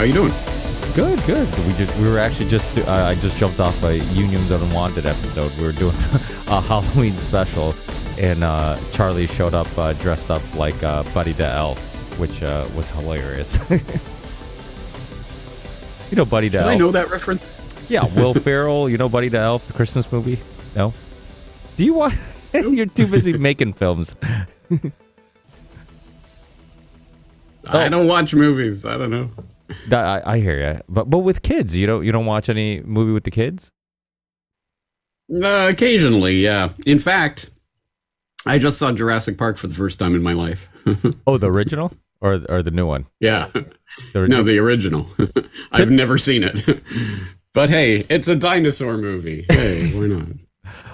[0.00, 0.32] How you doing?
[0.94, 1.46] Good, good.
[1.66, 5.54] We just we were actually just uh, I just jumped off a Unions Unwanted episode.
[5.58, 5.94] We were doing
[6.46, 7.74] a Halloween special,
[8.16, 11.78] and uh, Charlie showed up uh, dressed up like uh, Buddy the Elf,
[12.18, 13.58] which uh, was hilarious.
[13.70, 13.78] you
[16.12, 16.70] know Buddy the Did Elf?
[16.70, 17.54] I know that reference?
[17.90, 18.88] Yeah, Will Ferrell.
[18.88, 20.38] You know Buddy the Elf, the Christmas movie?
[20.74, 20.94] No.
[21.76, 22.14] Do you want?
[22.54, 24.16] You're too busy making films.
[27.66, 28.86] I don't watch movies.
[28.86, 29.30] I don't know.
[29.88, 32.80] That- I, I hear you, but but with kids, you don't you don't watch any
[32.82, 33.70] movie with the kids?
[35.32, 36.70] Uh, occasionally, yeah.
[36.86, 37.50] In fact,
[38.46, 40.68] I just saw Jurassic Park for the first time in my life.
[41.26, 43.06] Oh, the original or or the new one?
[43.20, 43.48] yeah.
[44.12, 45.06] The No, the original.
[45.72, 46.82] I've never seen it.
[47.54, 49.46] but hey, it's a dinosaur movie.
[49.50, 50.26] Hey, why not?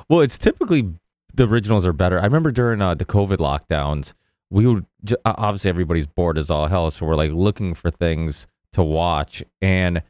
[0.09, 0.93] Well, it's typically
[1.35, 2.19] the originals are better.
[2.21, 4.13] I remember during uh, the COVID lockdowns,
[4.51, 4.85] we would
[5.24, 8.46] obviously everybody's bored as all hell, so we're like looking for things
[8.77, 9.43] to watch.
[9.60, 10.02] And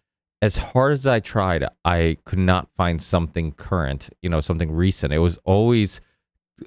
[0.42, 5.12] as hard as I tried, I could not find something current, you know, something recent.
[5.12, 6.00] It was always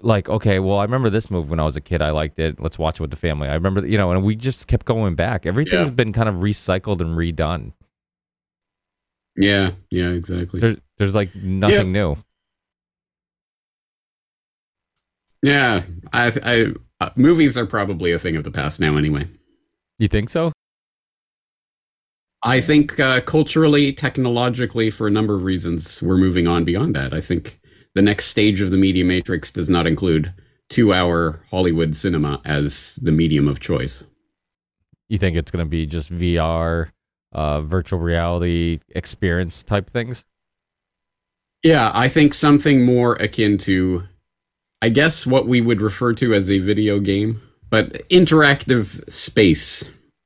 [0.02, 2.02] like, okay, well, I remember this movie when I was a kid.
[2.02, 2.59] I liked it.
[2.59, 3.47] Let's watch it with the family.
[3.47, 5.45] I remember, you know, and we just kept going back.
[5.45, 5.94] Everything's Yeah.
[5.94, 7.73] been kind of recycled and redone.
[9.36, 10.59] Yeah, yeah, exactly.
[10.59, 12.17] There's, there's like nothing new.
[15.41, 16.73] Yeah, I, I,
[17.06, 18.97] uh, movies are probably a thing of the past now.
[18.97, 19.25] Anyway,
[19.97, 20.52] You think so?
[22.43, 27.13] I think uh, culturally, technologically, for a number of reasons, we're moving on beyond that.
[27.13, 27.59] I think
[27.95, 30.33] the next stage of the media matrix does not include
[30.69, 34.05] two-hour Hollywood cinema as the medium of choice.
[35.09, 36.91] You think it's going to be just VR,
[37.33, 40.23] uh, virtual reality experience type things?
[41.61, 44.03] Yeah, I think something more akin to,
[44.81, 49.83] I guess, what we would refer to as a video game, but interactive space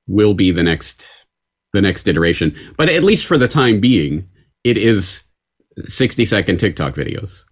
[0.07, 1.22] will be the next
[1.73, 2.55] the next iteration.
[2.77, 4.29] But at least for the time being,
[4.63, 5.23] it is
[5.77, 7.43] 60 second TikTok videos.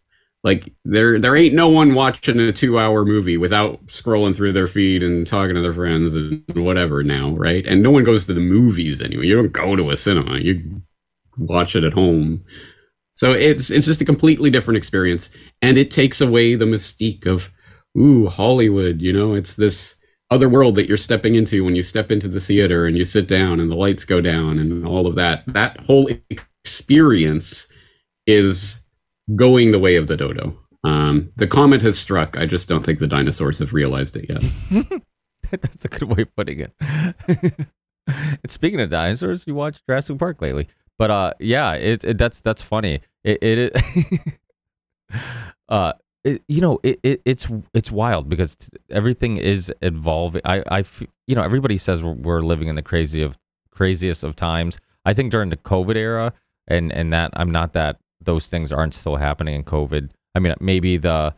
[0.44, 5.04] Like there there ain't no one watching a 2-hour movie without scrolling through their feed
[5.04, 7.66] and talking to their friends and whatever now, right?
[7.68, 9.28] And no one goes to the movies anyway.
[9.28, 10.40] You don't go to a cinema.
[10.40, 10.82] You
[11.38, 12.44] watch it at home.
[13.14, 15.30] So it's it's just a completely different experience,
[15.62, 17.52] and it takes away the mystique of
[17.96, 19.00] ooh Hollywood.
[19.00, 19.96] You know, it's this
[20.32, 23.28] other world that you're stepping into when you step into the theater and you sit
[23.28, 25.44] down and the lights go down and all of that.
[25.46, 26.10] That whole
[26.64, 27.68] experience
[28.26, 28.82] is
[29.36, 30.58] going the way of the dodo.
[30.84, 32.38] Um, the comet has struck.
[32.38, 35.02] I just don't think the dinosaurs have realized it yet.
[35.52, 36.74] That's a good way of putting it.
[38.08, 40.68] and speaking of dinosaurs, you watched Jurassic Park lately,
[40.98, 43.02] but uh, yeah, it, it that's that's funny.
[43.24, 44.38] It it,
[45.70, 48.58] uh, it, you know, it, it it's it's wild because
[48.90, 50.42] everything is evolving.
[50.46, 50.84] i i
[51.28, 53.38] you know everybody says we're, we're living in the crazy of
[53.72, 54.78] craziest of times.
[55.06, 56.34] I think during the COVID era,
[56.68, 60.10] and and that I'm not that those things aren't still happening in COVID.
[60.36, 61.34] I mean, maybe the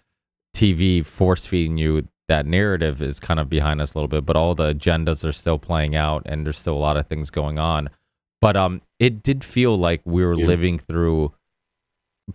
[0.55, 4.35] TV force feeding you that narrative is kind of behind us a little bit, but
[4.35, 7.57] all the agendas are still playing out, and there's still a lot of things going
[7.59, 7.89] on.
[8.41, 10.45] But um, it did feel like we were Yeah.
[10.45, 11.33] living through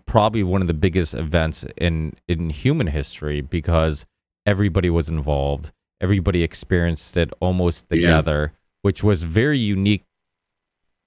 [0.05, 4.05] probably one of the biggest events in in human history because
[4.45, 7.95] everybody was involved, everybody experienced it almost Yeah.
[7.95, 10.03] together, which was very unique.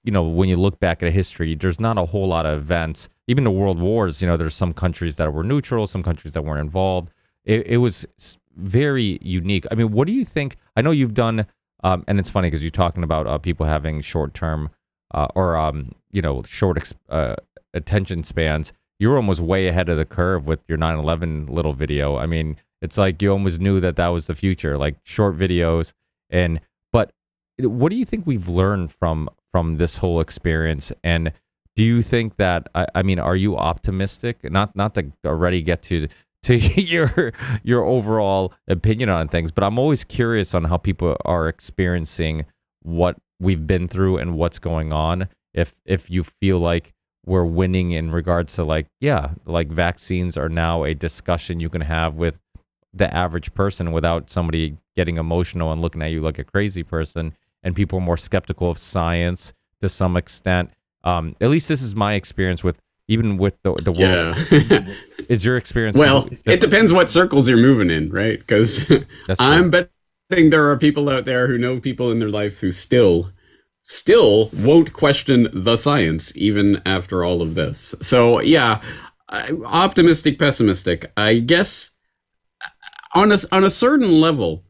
[0.03, 3.07] You know, when you look back at history, there's not a whole lot of events.
[3.27, 6.43] Even the world wars, you know, there's some countries that were neutral, some countries that
[6.43, 7.09] weren't involved.
[7.45, 8.05] It, it was
[8.57, 9.65] very unique.
[9.71, 10.57] I mean, what do you think?
[10.75, 11.45] I know you've done,
[11.85, 14.69] um, and it's funny because you're talking about uh, people having short term
[15.13, 17.35] uh, or um, you know short ex- uh,
[17.73, 18.73] attention spans.
[18.99, 22.17] You're almost way ahead of the curve with your 9/11 little video.
[22.17, 25.93] I mean, it's like you almost knew that that was the future, like short videos.
[26.29, 26.59] And
[26.91, 27.11] but
[27.57, 30.91] what do you think we've learned from from this whole experience?
[31.03, 31.31] And
[31.75, 34.43] do you think that I, I mean, are you optimistic?
[34.51, 36.07] Not not to already get to
[36.43, 41.47] to your your overall opinion on things, but I'm always curious on how people are
[41.47, 42.45] experiencing
[42.81, 45.27] what we've been through and what's going on.
[45.53, 46.93] If if you feel like
[47.25, 51.81] we're winning in regards to like yeah, like vaccines are now a discussion you can
[51.81, 52.39] have with
[52.93, 57.33] the average person without somebody getting emotional and looking at you like a crazy person
[57.63, 60.69] and people are more skeptical of science to some extent
[61.03, 62.77] um at least this is my experience with
[63.07, 64.93] even with the the world Yeah.
[65.29, 68.39] is your experience well, it depends what circles you're moving in, right?
[68.39, 68.91] Because
[69.39, 73.29] I'm betting there are people out there who know people in their life who still,
[73.83, 77.95] still won't question the science even after all of this.
[78.01, 78.81] So yeah,
[79.65, 81.11] optimistic, pessimistic.
[81.17, 81.91] I guess
[83.13, 84.63] on a on a certain level,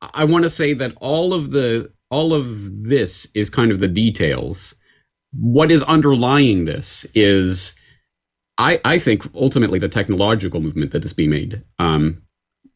[0.00, 3.88] I want to say that all of the all of this is kind of the
[3.88, 4.74] details.
[5.32, 7.74] What is underlying this is,
[8.58, 11.62] I, I think, ultimately the technological movement that is being made.
[11.78, 12.22] Um,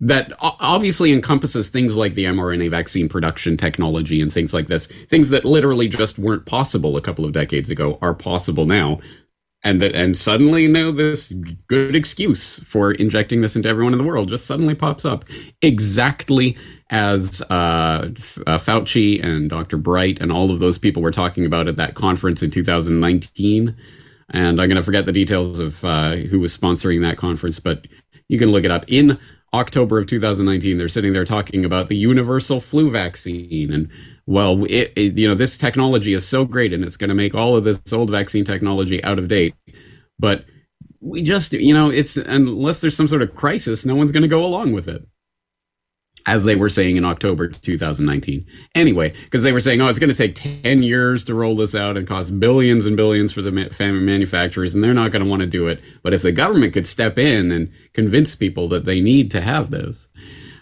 [0.01, 4.87] that obviously encompasses things like the mRNA vaccine production technology and things like this.
[4.87, 9.01] Things that literally just weren't possible a couple of decades ago are possible now.
[9.65, 11.33] And that and suddenly now this
[11.67, 15.25] good excuse for injecting this into everyone in the world just suddenly pops up.
[15.63, 16.57] Exactly
[16.91, 18.11] as uh,
[18.47, 19.77] uh, Fauci and Dr.
[19.77, 23.75] Bright and all of those people were talking about at that conference in 2019.
[24.31, 27.89] And I'm going to forget the details of uh, who was sponsoring that conference, but
[28.29, 28.85] you can look it up.
[28.89, 29.19] In
[29.55, 33.73] October of 2019, they're sitting there talking about the universal flu vaccine.
[33.73, 33.91] And
[34.27, 37.35] well, it, it, you know, this technology is so great and it's going to make
[37.35, 39.55] all of this old vaccine technology out of date.
[40.19, 40.45] But
[41.01, 44.29] we just, you know, it's unless there's some sort of crisis, no one's going to
[44.29, 45.07] go along with it
[46.27, 48.45] as they were saying in October 2019.
[48.75, 51.75] Anyway, because they were saying, oh, it's going to take 10 years to roll this
[51.75, 55.31] out and cost billions and billions for the family manufacturers, and they're not going to
[55.31, 55.81] want to do it.
[56.03, 59.71] But if the government could step in and convince people that they need to have
[59.71, 60.09] this.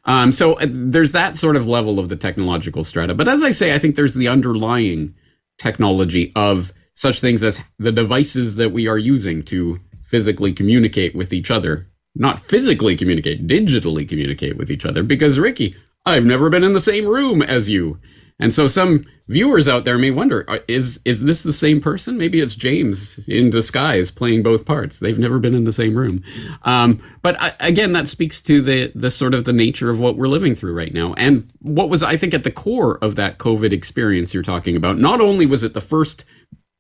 [0.05, 3.15] Um, so uh, there's that sort of level of the technological strata.
[3.15, 5.15] But as I say, I think there's the underlying
[5.57, 11.33] technology of such things as the devices that we are using to physically communicate with
[11.33, 15.03] each other not physically communicate, digitally communicate with each other.
[15.03, 15.75] Because, Ricky,
[16.07, 17.99] I've never been in the same room as you.
[18.39, 22.19] And so some viewers out there may wonder uh, is is this the same person?
[22.19, 24.99] Maybe it's James in disguise playing both parts.
[24.99, 26.23] They've never been in the same room.
[26.63, 30.17] Um, but I, again, that speaks to the the sort of the nature of what
[30.17, 33.39] we're living through right now, and what was I think at the core of that
[33.39, 34.99] COVID experience you're talking about.
[34.99, 36.25] Not only was it the first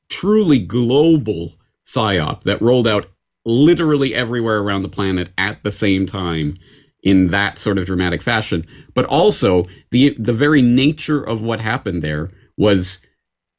[0.08, 1.52] truly global
[1.84, 3.06] psyop that rolled out
[3.44, 6.56] literally everywhere around the planet at the same time
[7.02, 8.66] in that sort of dramatic fashion.
[8.94, 13.04] But also the the very nature of what happened there was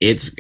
[0.01, 0.35] it's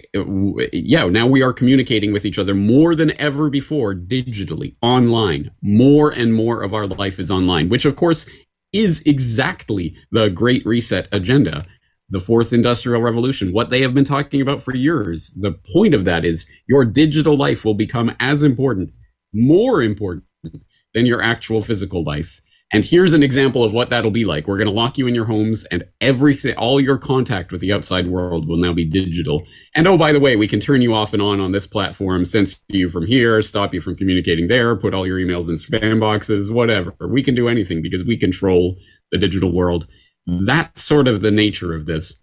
[0.73, 5.51] yeah now we are communicating with each other more than ever before digitally online.
[5.61, 8.29] More and more of our life is online which of course
[8.73, 11.65] is exactly the great reset agenda.
[12.09, 15.31] The fourth industrial revolution what they have been talking about for years.
[15.39, 18.91] The point of that is your digital life will become as important
[19.35, 20.23] more important
[20.93, 22.39] than your actual physical life.
[22.73, 24.47] And here's an example of what that'll be like.
[24.47, 27.71] We're going to lock you in your homes and everything, all your contact with the
[27.71, 29.43] outside world will now be digital.
[29.75, 32.25] And oh, by the way, we can turn you off and on on this platform,
[32.25, 35.99] censor you from here, stop you from communicating there, put all your emails in spam
[35.99, 36.95] boxes, whatever.
[36.99, 38.77] We can do anything because we control
[39.11, 39.87] the digital world.
[40.25, 42.19] That's sort of the nature of this,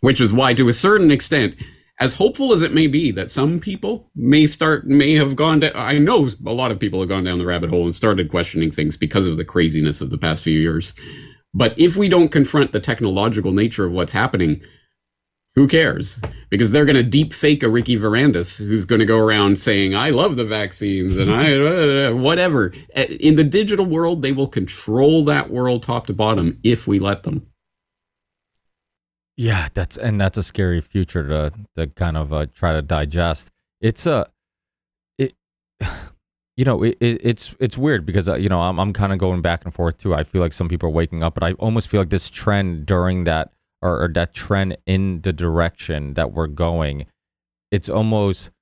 [0.00, 1.56] which is why to a certain extent,
[2.02, 5.76] as hopeful as it may be that some people may start may have gone to
[5.78, 8.72] i know a lot of people have gone down the rabbit hole and started questioning
[8.72, 10.94] things because of the craziness of the past few years.
[11.54, 14.62] But if we don't confront the technological nature of what's happening
[15.54, 16.18] who cares?
[16.48, 19.94] Because they're going to deep fake a ricky Varandas who's going to go around saying
[19.94, 22.72] i love the vaccines and i whatever.
[22.96, 27.22] In the digital world they will control that world top to bottom if we let
[27.22, 27.51] them
[29.42, 33.50] yeah, that's and that's a scary future to to kind of uh, try to digest.
[33.80, 34.24] It's a, uh,
[35.18, 35.34] it,
[36.56, 39.18] you know, it, it, it's it's weird because uh, you know I'm I'm kind of
[39.18, 40.14] going back and forth too.
[40.14, 42.86] I feel like some people are waking up, but I almost feel like this trend
[42.86, 43.50] during that
[43.82, 47.06] or, or that trend in the direction that we're going,
[47.72, 48.52] it's almost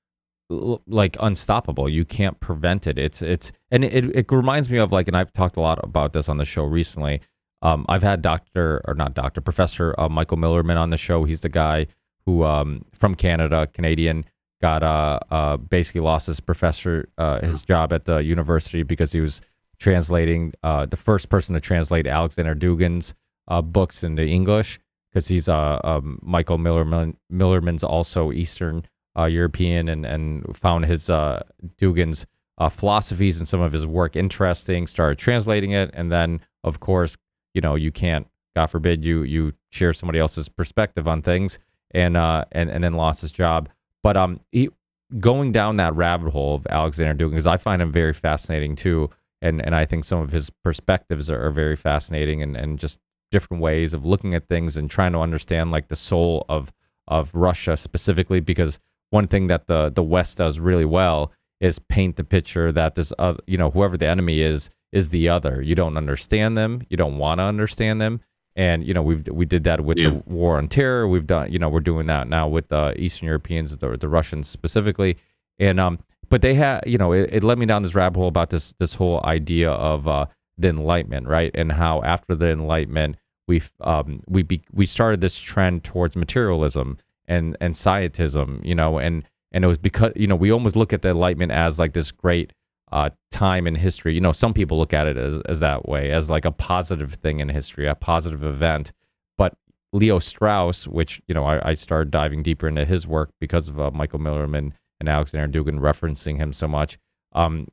[0.49, 1.91] like unstoppable.
[1.91, 2.97] You can't prevent it.
[2.97, 6.15] It's it's and it it reminds me of like, and I've talked a lot about
[6.15, 7.21] this on the show recently
[7.63, 11.25] um, I've had Doctor or not Doctor Professor uh, Michael Millerman on the show.
[11.25, 11.87] He's the guy
[12.25, 14.25] who um, from Canada, Canadian,
[14.61, 19.21] got uh, uh, basically lost his professor uh, his job at the university because he
[19.21, 19.41] was
[19.79, 23.15] translating uh, the first person to translate Alexander Dugin's
[23.49, 24.79] uh, books into English
[25.11, 28.85] because he's um, Michael Millerman Millerman's also Eastern
[29.17, 32.27] European and and found his Dugin's
[32.71, 34.87] philosophies and some of his work interesting.
[34.87, 37.17] Started translating it, and then of course
[37.55, 38.27] you know you can't
[38.57, 41.59] god forbid you you share somebody else's perspective on things
[41.93, 43.69] and uh and and then lost his job.
[44.03, 44.71] But um he,
[45.19, 49.11] going down that rabbit hole of alexander dugin because i find him very fascinating too
[49.43, 53.01] and and i think some of his perspectives are, are very fascinating and and just
[53.33, 56.73] different ways of looking at things and trying to understand like the soul of
[57.09, 58.79] of russia specifically because
[59.11, 63.13] one thing that the the west does really well is paint the picture that this
[63.19, 65.63] uh, you know whoever the enemy is is the other.
[65.63, 66.83] You don't understand them.
[66.89, 68.21] You don't want to understand them.
[68.57, 70.11] And you know we've we did that with yeah.
[70.11, 71.07] the war on terror.
[71.07, 74.49] We've done you know we're doing that now with the Eastern Europeans, the the Russians
[74.49, 75.17] specifically.
[75.59, 78.29] And um, but they had you know it, it led me down this rabbit hole
[78.29, 80.27] about this this whole idea of uh,
[80.59, 81.53] the Enlightenment, right?
[81.55, 83.17] And how after the Enlightenment
[83.47, 88.99] we um, we be, we started this trend towards materialism and and scientism, you know,
[88.99, 91.93] and and it was because you know we almost look at the Enlightenment as like
[91.93, 92.53] this great
[92.93, 94.15] uh, time in history.
[94.15, 97.15] You know, some people look at it as as that way, as like a positive
[97.15, 98.93] thing in history, a positive event.
[99.39, 99.55] But
[99.93, 103.81] Leo Strauss, which you know I, I started diving deeper into his work because of
[103.81, 106.99] uh, Michael Millerman and Alexander Dugin referencing him so much.
[107.33, 107.69] Um,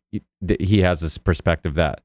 [0.60, 2.02] he has this perspective that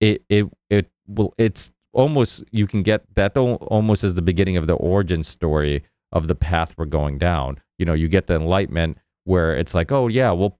[0.00, 4.66] it it it will it's almost you can get that almost as the beginning of
[4.66, 5.82] the origin story
[6.12, 7.58] of the path we're going down.
[7.78, 10.56] You know, you get the enlightenment where it's like, oh yeah, we'll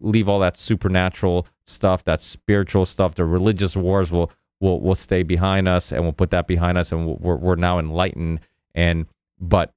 [0.00, 5.22] leave all that supernatural stuff, that spiritual stuff, the religious wars will will will stay
[5.22, 8.40] behind us, and we'll put that behind us, and we're we're now enlightened.
[8.74, 9.06] And
[9.38, 9.72] but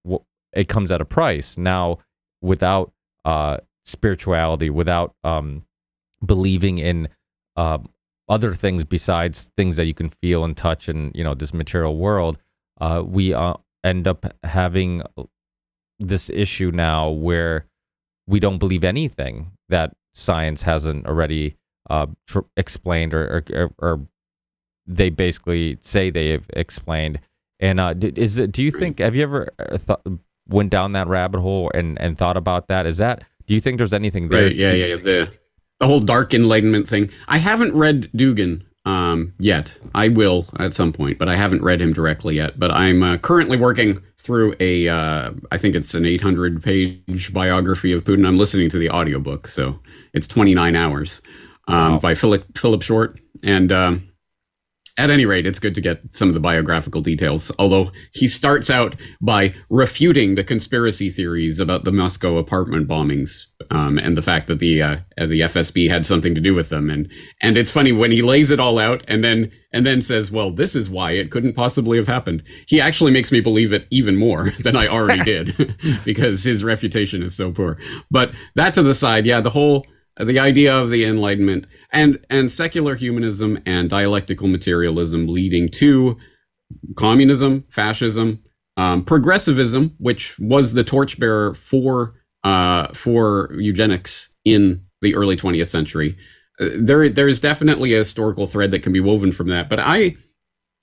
[0.54, 1.58] it comes at a price.
[1.58, 2.00] Now,
[2.42, 2.94] without
[3.26, 5.66] uh, spirituality, without um,
[6.26, 7.10] believing in
[7.58, 7.80] uh,
[8.30, 11.98] other things besides things that you can feel and touch and you know this material
[11.98, 12.38] world
[12.80, 13.54] uh, we uh,
[13.84, 15.02] end up having
[15.98, 17.66] this issue now where
[18.30, 21.56] we don't believe anything that science hasn't already
[21.90, 24.08] uh, tr- explained or, or, or,
[24.92, 27.20] they basically say they have explained
[27.60, 31.08] and uh, is it do you think have you ever uh, th- went down that
[31.08, 34.46] rabbit hole and and thought about that is that do you think there's anything there
[34.46, 35.32] right, yeah yeah the
[35.80, 37.10] the whole dark enlightenment thing.
[37.28, 39.80] I haven't read Dugin um, yet.
[39.96, 42.60] I will at some point, but I haven't read him directly yet.
[42.60, 47.94] But I'm uh, currently working through a, uh, I think it's an 800 page biography
[47.94, 48.28] of Putin.
[48.28, 49.80] I'm listening to the audiobook, so
[50.14, 51.22] it's 29 hours
[51.68, 52.00] um, wow.
[52.00, 54.09] by Philip Philip Short, and um,
[55.00, 57.52] at any rate, it's good to get some of the biographical details.
[57.58, 63.98] Although he starts out by refuting the conspiracy theories about the Moscow apartment bombings um,
[63.98, 66.90] and the fact that the uh, the FSB had something to do with them.
[66.90, 67.10] And
[67.42, 70.52] and it's funny when he lays it all out and then and then says, "Well,
[70.52, 74.18] this is why it couldn't possibly have happened." He actually makes me believe it even
[74.18, 77.78] more than I already did because his refutation is so poor.
[78.12, 79.86] But that to the side, yeah, the whole
[80.20, 86.18] the idea of the enlightenment and and secular humanism and dialectical materialism leading to
[86.96, 88.44] communism fascism
[88.78, 96.18] um, progressivism which was the torchbearer for uh, for eugenics in the early 20th century.
[96.60, 100.16] Uh, there there's definitely a historical thread that can be woven from that but i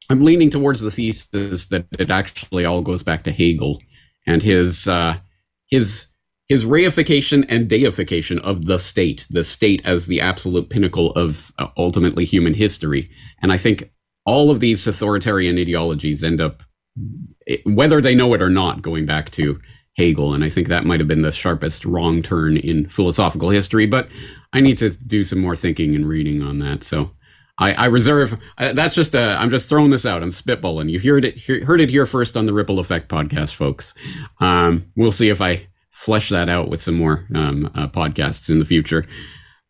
[0.09, 3.81] i'm leaning towards the thesis that it actually all goes back to hegel
[4.26, 5.19] and his uh,
[5.66, 6.09] his
[6.49, 11.69] his reification and deification of the state, the state as the absolute pinnacle of uh,
[11.76, 13.11] ultimately human history.
[13.43, 13.93] And I think
[14.25, 16.62] all of these authoritarian ideologies end up,
[17.65, 19.61] whether they know it or not, going back to
[19.97, 20.35] Hegel.
[20.35, 23.87] And I think that might have been the sharpest wrong turn in philosophical history.
[23.87, 24.09] But
[24.53, 26.85] I need to do some more thinking and reading on that.
[26.85, 27.12] So
[27.59, 28.38] I, I reserve.
[28.59, 29.37] Uh, that's just a.
[29.41, 30.23] I'm just throwing this out.
[30.23, 30.91] I'm spitballing.
[30.91, 31.41] You heard it.
[31.65, 33.95] heard it here first on the Ripple Effect podcast, folks.
[34.41, 38.59] Um, we'll see if I flesh that out with some more um, uh, podcasts in
[38.59, 39.07] the future.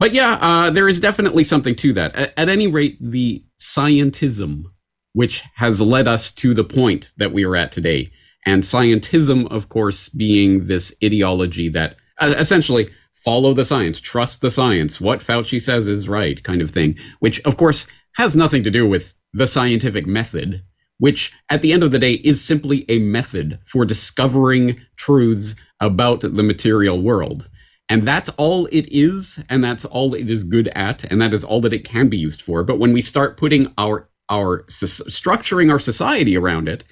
[0.00, 2.16] But yeah, uh, there is definitely something to that.
[2.16, 4.64] At, at, any rate, the scientism,
[5.12, 8.11] which has led us to the point that we are at today,
[8.45, 14.50] and scientism, of course, being this ideology that uh, essentially follow the science, trust the
[14.50, 18.71] science, what Fauci says is right, kind of thing, which, of course, has nothing to
[18.71, 20.64] do with the scientific method
[20.99, 26.21] which at the end of the day is simply a method for discovering truths about
[26.21, 27.49] the material world.
[27.88, 31.45] And that's all it is, and that's all it is good at, and that is
[31.45, 32.64] all that it can be used for.
[32.64, 36.83] But when we start putting our our structuring our society around it,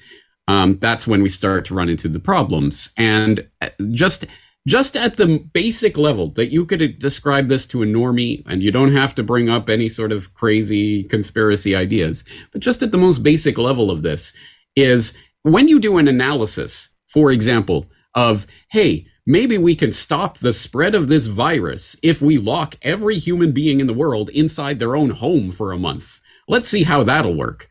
[0.47, 2.93] um, that's when we start to run into the problems.
[2.97, 4.27] And uh, just
[4.67, 8.71] just at the basic level that you could describe this to a normie and you
[8.71, 12.99] don't have to bring up any sort of crazy conspiracy ideas but just at the
[12.99, 14.35] most basic level of this
[14.75, 20.53] is when you do an analysis for example of hey maybe we can stop the
[20.53, 24.97] spread of this virus if we lock every human being in the world inside their
[24.97, 27.69] own home for a month let's see how that'll work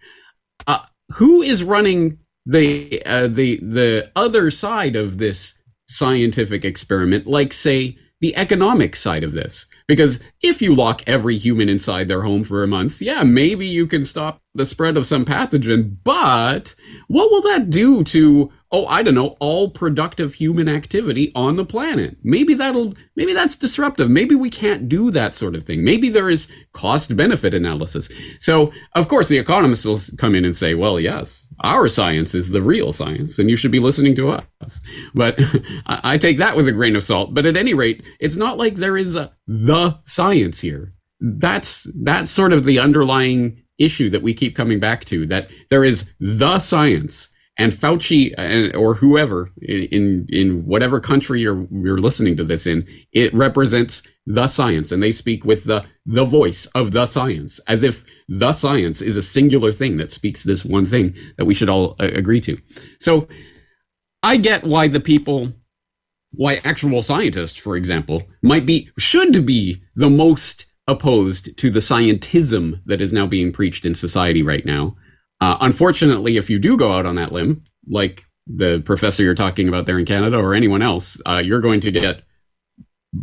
[0.68, 0.84] uh,
[1.14, 5.58] who is running the uh, the the other side of this
[5.88, 9.66] scientific experiment, like, say, the economic side of this.
[9.88, 13.86] Because if you lock every human inside their home for a month, yeah, maybe you
[13.86, 16.74] can stop the spread of some pathogen, but
[17.08, 21.64] what will that do to oh, I don't know, all productive human activity on the
[21.66, 22.18] planet.
[22.24, 24.10] Maybe that'll, maybe that's disruptive.
[24.10, 25.84] Maybe we can't do that sort of thing.
[25.84, 28.12] Maybe there is cost benefit analysis.
[28.40, 32.50] So, of course, the economists will come in and say, well, yes, our science is
[32.50, 34.82] the real science and you should be listening to us.
[35.14, 35.40] But
[35.86, 37.36] I take that with a grain of salt.
[37.36, 40.96] But at any rate, it's not like there is a the science here.
[41.22, 45.84] That's, that's sort of the underlying issue that we keep coming back to that there
[45.84, 52.36] is the science and Fauci uh, or whoever in in whatever country you're you're listening
[52.38, 56.92] to this in, it represents the science, and they speak with the the voice of
[56.92, 61.16] the science, as if the science is a singular thing that speaks this one thing
[61.38, 62.58] that we should all uh, agree to.
[63.00, 63.28] So,
[64.24, 65.54] I get why the people,
[66.34, 72.82] why actual scientists, for example, might be should be the most opposed to the scientism
[72.86, 74.96] that is now being preached in society right now
[75.44, 79.68] uh, unfortunately, if you do go out on that limb, like the professor you're talking
[79.68, 82.24] about there in Canada or anyone else, uh, you're going to get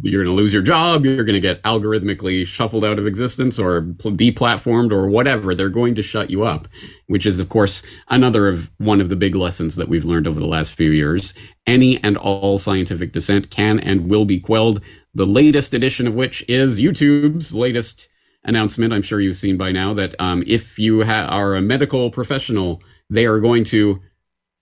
[0.03, 1.07] you're going to lose your job.
[1.07, 5.55] You're going to get algorithmically shuffled out of existence or deplatformed or whatever.
[5.55, 6.69] They're going to shut you up,
[7.07, 10.39] which is, of course, another of one of the big lessons that we've learned over
[10.39, 11.33] the last few years.
[11.67, 14.85] Any and all scientific dissent can and will be quelled.
[15.15, 18.10] The latest edition of which is YouTube's latest
[18.45, 18.93] announcement.
[18.93, 22.83] I'm sure you've seen by now that um, if you ha- are a medical professional,
[23.09, 24.01] they are going to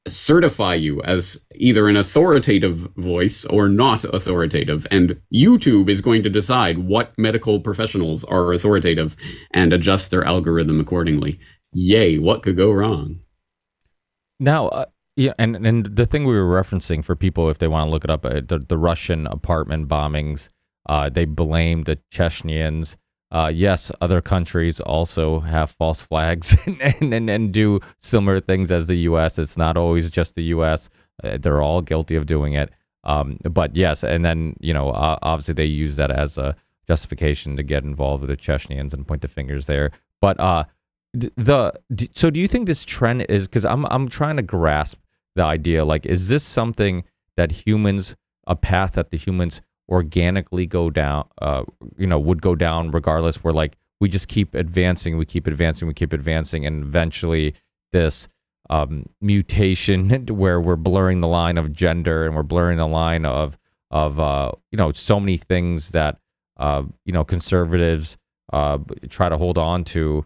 [0.06, 4.86] certify you as either an authoritative voice or not authoritative.
[4.90, 9.16] And YouTube is going to decide what medical professionals are authoritative
[9.52, 11.38] and adjust their algorithm accordingly.
[11.72, 13.20] Yay, what could go wrong?
[14.40, 17.88] Now, uh, yeah, and, and the thing we were referencing for people, if they want
[17.88, 20.48] to look it up, uh, the, the Russian apartment bombings,
[20.88, 22.96] uh, they blamed the Chechens
[23.30, 28.86] uh, yes, other countries also have false flags and, and, and, do similar things as
[28.86, 29.38] the U.S.
[29.38, 30.88] It's not always just the U.S.
[31.22, 32.70] Uh, they're all guilty of doing it.
[33.04, 36.56] Um, but yes, and then you know, uh, obviously they use that as a
[36.86, 39.90] justification to get involved with the Chechens and point the fingers there.
[40.22, 40.64] But uh,
[41.12, 41.72] the
[42.12, 44.98] so do you think this trend is because I'm I'm trying to grasp
[45.36, 47.04] the idea like is this something
[47.36, 48.16] that humans
[48.46, 51.64] a path that the humans organically go down, uh,
[51.96, 53.42] you know, would go down regardless.
[53.42, 57.54] We're like, we just keep advancing, we keep advancing, we keep advancing, and eventually
[57.92, 58.28] this
[58.70, 63.58] um, mutation where we're blurring the line of gender and we're blurring the line of
[63.90, 66.18] of uh, you know so many things that
[66.58, 68.16] uh, you know conservatives
[68.52, 70.24] uh, try to hold on to.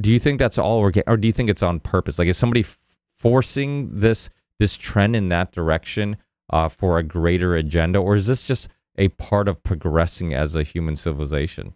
[0.00, 2.18] Do you think that's all organic, or do you think it's on purpose?
[2.18, 2.78] Like, is somebody f-
[3.18, 6.16] forcing this this trend in that direction?
[6.50, 10.62] Uh, for a greater agenda, or is this just a part of progressing as a
[10.62, 11.74] human civilization?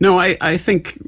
[0.00, 0.98] No, I, I think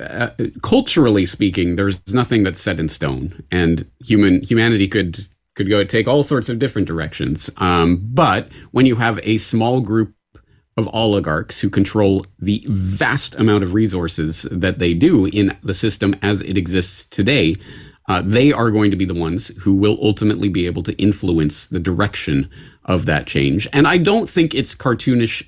[0.00, 0.30] uh,
[0.62, 6.06] culturally speaking, there's nothing that's set in stone, and human humanity could could go take
[6.06, 7.50] all sorts of different directions.
[7.56, 10.14] Um, but when you have a small group
[10.76, 16.14] of oligarchs who control the vast amount of resources that they do in the system
[16.20, 17.56] as it exists today,
[18.08, 21.66] uh, they are going to be the ones who will ultimately be able to influence
[21.66, 22.48] the direction
[22.84, 23.66] of that change.
[23.72, 25.42] And I don't think it's cartoonish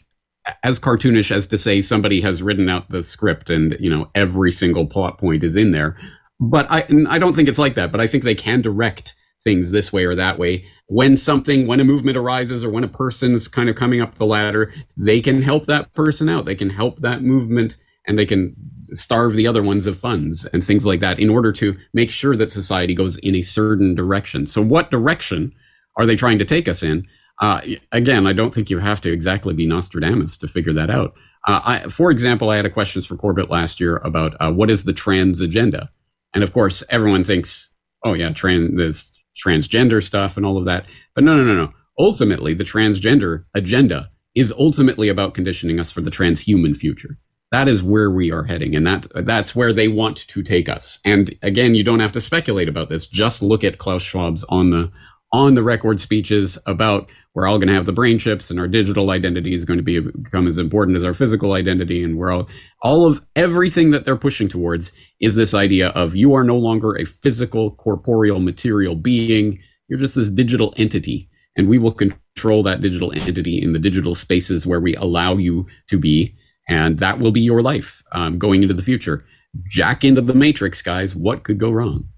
[0.63, 4.51] as cartoonish as to say somebody has written out the script and you know every
[4.51, 5.97] single plot point is in there.
[6.41, 7.93] But I I don't think it's like that.
[7.93, 10.65] But I think they can direct things this way or that way.
[10.87, 14.27] When something, when a movement arises or when a person's kind of coming up the
[14.27, 16.45] ladder, they can help that person out.
[16.45, 17.77] They can help that movement
[18.09, 18.57] and they can
[18.93, 22.35] starve the other ones of funds and things like that in order to make sure
[22.35, 24.47] that society goes in a certain direction.
[24.47, 25.55] So, what direction
[25.97, 27.07] are they trying to take us in?
[27.41, 27.61] Uh,
[27.93, 31.15] again, I don't think you have to exactly be Nostradamus to figure that out.
[31.47, 34.71] Uh, I, for example, I had a questions for Corbett last year about uh, what
[34.71, 35.91] is the trans agenda,
[36.35, 37.73] and of course, everyone thinks,
[38.05, 39.13] oh yeah, trans this
[39.45, 40.87] transgender stuff and all of that.
[41.15, 41.73] But no, no, no, no.
[41.99, 47.19] Ultimately, the transgender agenda is ultimately about conditioning us for the transhuman future
[47.51, 50.99] that is where we are heading and that that's where they want to take us.
[51.05, 53.07] And again you don't have to speculate about this.
[53.07, 54.93] Just look at klaus schwab's on the
[55.33, 58.67] on the record speeches about we're all going to have the brain chips and our
[58.67, 62.33] digital identity is going to be become as important as our physical identity and we're
[62.33, 62.49] all
[62.83, 66.97] all of everything that they're pushing towards is this idea of you are no longer
[66.97, 69.59] a physical corporeal material being.
[69.89, 74.15] You're just this digital entity and we will control that digital entity in the digital
[74.15, 76.35] spaces where we allow you to be
[76.69, 79.25] and that will be your life um, going into the future.
[79.67, 81.17] Jack into the matrix, guys.
[81.17, 82.09] What could go wrong?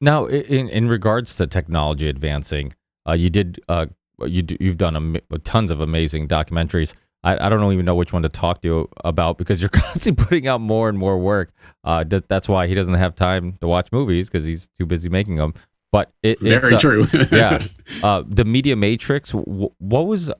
[0.00, 2.74] Now, in in regards to technology advancing,
[3.08, 3.86] uh, you did uh,
[4.24, 6.94] you do, you've done a, tons of amazing documentaries.
[7.24, 10.24] I, I don't even know which one to talk to you about because you're constantly
[10.24, 11.50] putting out more and more work.
[11.84, 15.08] Uh, that, that's why he doesn't have time to watch movies because he's too busy
[15.08, 15.54] making them.
[15.90, 17.06] But it, very uh, true.
[17.32, 17.58] yeah,
[18.02, 19.32] uh, the Media Matrix.
[19.32, 20.30] W- what was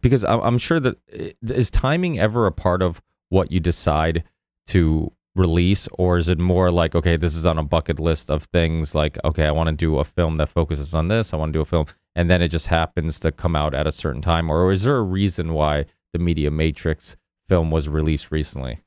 [0.00, 0.96] because I'm sure that
[1.42, 4.24] is timing ever a part of what you decide
[4.68, 8.44] to release, or is it more like okay, this is on a bucket list of
[8.44, 11.32] things like okay, I want to do a film that focuses on this.
[11.32, 13.86] I want to do a film, and then it just happens to come out at
[13.86, 17.16] a certain time, or is there a reason why the Media Matrix
[17.48, 18.80] film was released recently?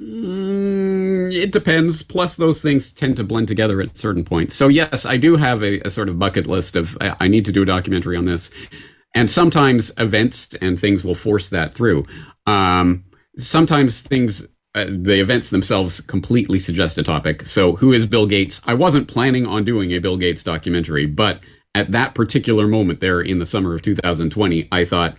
[0.00, 2.02] Mm, it depends.
[2.02, 4.56] Plus, those things tend to blend together at certain points.
[4.56, 7.44] So, yes, I do have a, a sort of bucket list of I, I need
[7.44, 8.50] to do a documentary on this,
[9.14, 12.06] and sometimes events and things will force that through.
[12.46, 13.04] Um,
[13.36, 17.42] sometimes things uh, the events themselves completely suggest a topic.
[17.42, 18.62] So, who is Bill Gates?
[18.66, 21.40] I wasn't planning on doing a Bill Gates documentary, but
[21.74, 25.16] at that particular moment there in the summer of 2020, I thought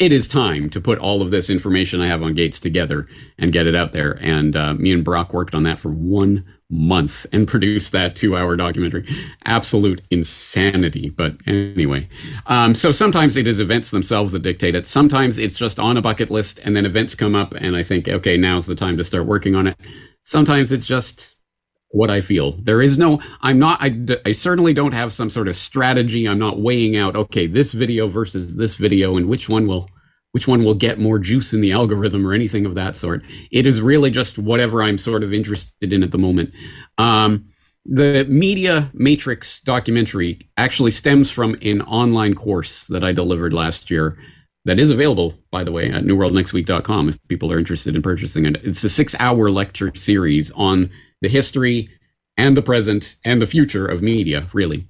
[0.00, 3.06] it is time to put all of this information I have on Gates together
[3.38, 4.18] and get it out there.
[4.20, 8.36] And uh, me and Brock worked on that for one month and produce that two
[8.36, 9.06] hour documentary.
[9.44, 11.10] Absolute insanity.
[11.10, 12.08] But anyway,
[12.46, 14.86] um, so sometimes it is events themselves that dictate it.
[14.86, 18.08] Sometimes it's just on a bucket list and then events come up and I think,
[18.08, 19.76] okay, now's the time to start working on it.
[20.22, 21.36] Sometimes it's just
[21.90, 22.52] what I feel.
[22.52, 26.26] There is no, I'm not, I, I certainly don't have some sort of strategy.
[26.26, 29.88] I'm not weighing out, okay, this video versus this video and which one will,
[30.32, 33.22] which one will get more juice in the algorithm or anything of that sort.
[33.50, 36.52] It is really just whatever I'm sort of interested in at the moment.
[36.98, 37.46] Um,
[37.84, 44.18] the Media Matrix documentary actually stems from an online course that I delivered last year
[44.66, 48.56] that is available, by the way, at newworldnextweek.com if people are interested in purchasing it.
[48.62, 50.90] It's a six hour lecture series on
[51.22, 51.88] the history
[52.36, 54.86] and the present and the future of media, really.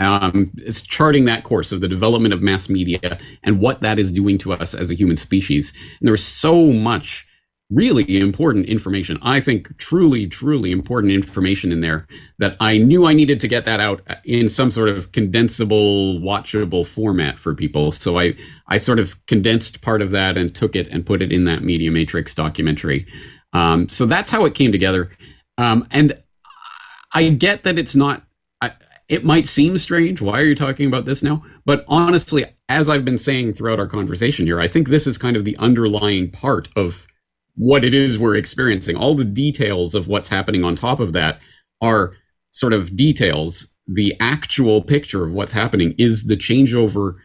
[0.00, 4.12] Um, it's charting that course of the development of mass media and what that is
[4.12, 5.72] doing to us as a human species.
[6.00, 7.26] And there's so much
[7.70, 9.18] really important information.
[9.22, 12.06] I think truly, truly important information in there
[12.38, 16.86] that I knew I needed to get that out in some sort of condensable, watchable
[16.86, 17.92] format for people.
[17.92, 18.34] So I,
[18.68, 21.62] I sort of condensed part of that and took it and put it in that
[21.62, 23.06] Media Matrix documentary.
[23.54, 25.10] Um, so that's how it came together.
[25.56, 26.18] Um, and
[27.14, 28.24] I get that it's not,
[29.08, 30.20] it might seem strange.
[30.20, 31.42] Why are you talking about this now?
[31.64, 35.36] But honestly, as I've been saying throughout our conversation here, I think this is kind
[35.36, 37.06] of the underlying part of
[37.54, 38.96] what it is we're experiencing.
[38.96, 41.40] All the details of what's happening on top of that
[41.80, 42.14] are
[42.50, 43.74] sort of details.
[43.86, 47.16] The actual picture of what's happening is the changeover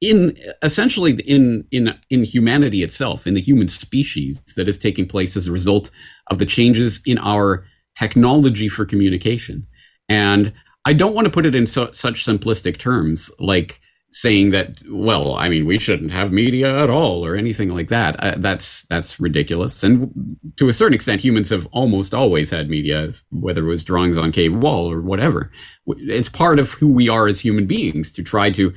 [0.00, 5.36] in essentially in in in humanity itself in the human species that is taking place
[5.36, 5.90] as a result
[6.30, 7.64] of the changes in our
[7.98, 9.66] technology for communication.
[10.08, 10.52] And
[10.86, 13.80] I don't want to put it in so, such simplistic terms like
[14.12, 18.14] saying that well i mean we shouldn't have media at all or anything like that
[18.20, 23.12] uh, that's that's ridiculous and to a certain extent humans have almost always had media
[23.30, 25.50] whether it was drawings on cave wall or whatever
[25.88, 28.72] it's part of who we are as human beings to try to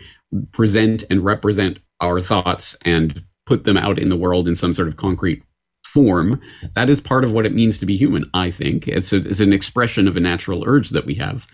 [0.52, 4.88] present and represent our thoughts and put them out in the world in some sort
[4.88, 5.44] of concrete
[5.90, 6.40] form.
[6.76, 8.88] That is part of what it means to be human, I think.
[8.88, 11.48] It's, a, it's an expression of a natural urge that we have.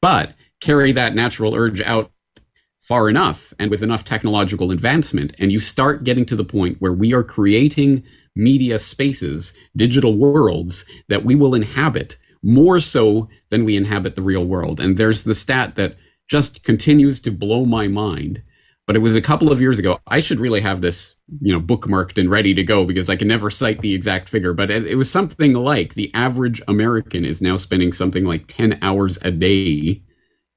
[0.00, 2.10] But carry that natural urge out
[2.80, 6.92] far enough and with enough technological advancement, and you start getting to the point where
[6.92, 8.04] we are creating
[8.36, 14.44] media spaces, digital worlds that we will inhabit more so than we inhabit the real
[14.44, 14.78] world.
[14.78, 15.96] And there's the stat that
[16.28, 18.42] just continues to blow my mind
[18.86, 19.98] but it was a couple of years ago.
[20.06, 23.28] I should really have this, you know, bookmarked and ready to go because I can
[23.28, 24.52] never cite the exact figure.
[24.52, 28.78] But it, it, was something like the average American is now spending something like 10
[28.82, 30.02] hours a day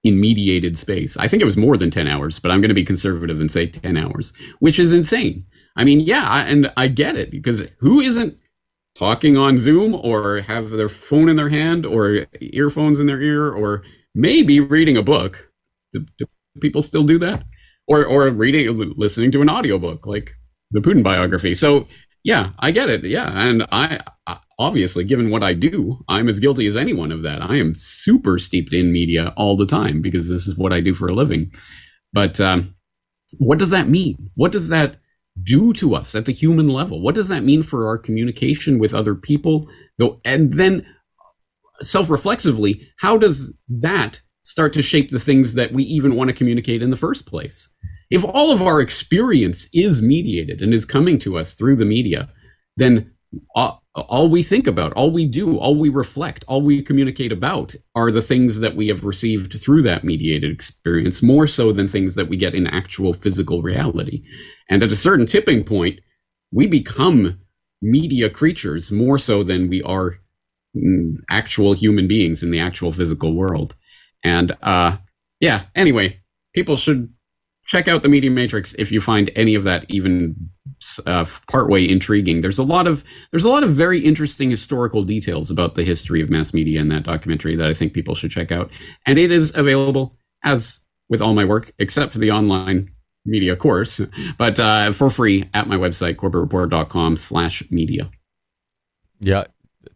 [0.03, 1.17] in mediated space.
[1.17, 3.51] I think it was more than 10 hours, but I'm going to be conservative and
[3.51, 5.45] say 10 hours, which is insane.
[5.75, 8.37] I mean, yeah, and I get it because who isn't
[8.95, 13.51] talking on Zoom or have their phone in their hand or earphones in their ear
[13.51, 15.51] or maybe reading a book?
[15.91, 16.25] Do, do
[16.61, 17.43] people still do that?
[17.89, 20.31] Or or reading listening to an audiobook like
[20.71, 21.53] the Putin biography.
[21.53, 21.87] So
[22.23, 23.03] yeah, I get it.
[23.03, 23.99] Yeah, and I,
[24.57, 27.41] obviously, given what I do, I'm as guilty as anyone of that.
[27.41, 30.93] I am super steeped in media all the time because this is what I do
[30.93, 31.51] for a living.
[32.11, 32.75] But um,
[33.37, 34.29] what does that mean?
[34.35, 34.99] What does that
[35.41, 37.01] do to us at the human level?
[37.01, 39.69] What does that mean for our communication with other people?
[39.97, 40.85] Though, and then
[41.79, 46.81] self-reflexively, how does that start to shape the things that we even want to communicate
[46.81, 47.69] in the first place.
[48.09, 52.29] If all of our experience is mediated and is coming to us through the media,
[52.75, 53.11] then
[53.55, 57.75] all, all we think about, all we do, all we reflect, all we communicate about
[57.93, 62.15] are the things that we have received through that mediated experience, more so than things
[62.15, 64.23] that we get in actual physical reality.
[64.67, 65.99] And at a certain tipping point,
[66.51, 67.39] we become
[67.83, 70.15] media creatures more so than we are
[70.75, 73.75] mm, actual human beings in the actual physical world.
[74.23, 74.97] And uh,
[75.39, 76.21] yeah, anyway,
[76.53, 77.13] people should
[77.65, 80.49] check out the Media Matrix if you find any of that even
[81.05, 82.41] uh, partway intriguing.
[82.41, 86.21] There's a lot of there's a lot of very interesting historical details about the history
[86.21, 88.71] of mass media in that documentary that I think people should check out.
[89.05, 92.91] And it is available as with all my work, except for the online
[93.25, 94.01] media course,
[94.37, 98.09] but uh, for free at my website, corbettreport.com slash media.
[99.19, 99.43] Yeah,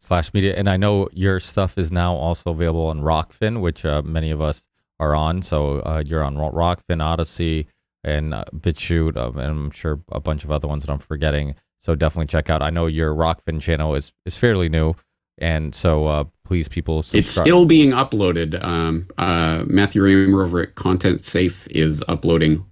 [0.03, 0.53] slash media.
[0.55, 4.41] And I know your stuff is now also available on Rokfin, which uh, many of
[4.41, 4.67] us
[4.99, 5.41] are on.
[5.41, 7.67] So uh, you're on Rokfin, Odysee,
[8.03, 11.55] and uh, BitChute, uh, and I'm sure a bunch of other ones that I'm forgetting.
[11.79, 12.61] So definitely check out.
[12.61, 14.93] I know your Rokfin channel is is fairly new,
[15.37, 17.19] and so uh, please, people, subscribe.
[17.19, 18.61] it's still being uploaded.
[18.63, 22.65] Um, uh, Matthew Raymer over at Content Safe is uploading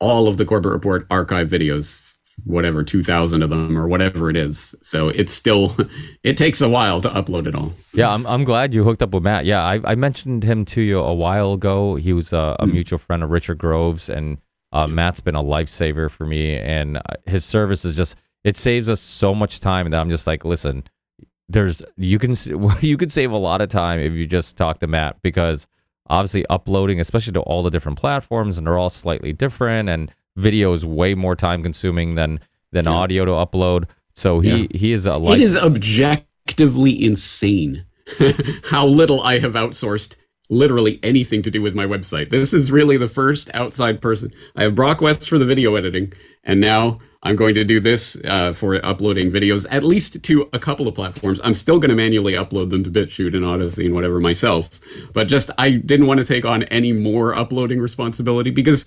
[0.00, 4.74] all of the Corbett Report archive videos whatever 2000 of them or whatever it is.
[4.80, 5.76] So it's still
[6.22, 7.72] it takes a while to upload it all.
[7.92, 9.44] Yeah i'm, I'm glad you hooked up with matt.
[9.44, 11.96] Yeah i, I mentioned him to you a while ago.
[11.96, 12.72] He was a, a mm.
[12.72, 14.38] mutual friend of richard groves and
[14.72, 18.88] uh, matt's been a lifesaver for me and uh, his service is just it saves
[18.88, 20.84] us so much time that i'm just like listen
[21.48, 22.34] there's you can
[22.80, 25.66] you could save a lot of time if you just talk to matt because
[26.08, 30.72] obviously uploading especially to all the different platforms and they're all slightly different and video
[30.72, 32.40] is way more time consuming than
[32.72, 32.92] than yeah.
[32.92, 33.86] audio to upload.
[34.14, 34.66] So he yeah.
[34.70, 37.84] he is a it is objectively insane
[38.70, 40.16] how little I have outsourced
[40.50, 42.30] literally anything to do with my website.
[42.30, 44.32] This is really the first outside person.
[44.56, 48.16] I have Brock West for the video editing, and now I'm going to do this
[48.24, 51.40] uh, for uploading videos, at least to a couple of platforms.
[51.44, 54.80] I'm still going to manually upload them to BitChute and Odysee and whatever myself,
[55.12, 58.86] but just I didn't want to take on any more uploading responsibility because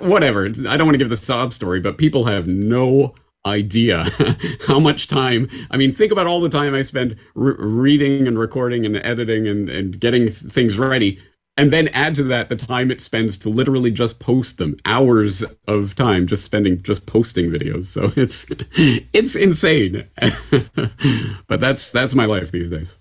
[0.00, 0.46] whatever.
[0.46, 3.14] I don't want to give the sob story, but people have no
[3.46, 4.06] idea
[4.66, 5.48] how much time.
[5.70, 9.46] I mean, think about all the time I spend re- reading and recording and editing
[9.46, 11.20] and, and getting th- things ready.
[11.58, 14.76] And then add to that the time it spends to literally just post them.
[14.84, 17.84] Hours of time just spending just posting videos.
[17.84, 18.46] So it's
[18.76, 20.06] it's insane.
[21.46, 22.98] but that's that's my life these days.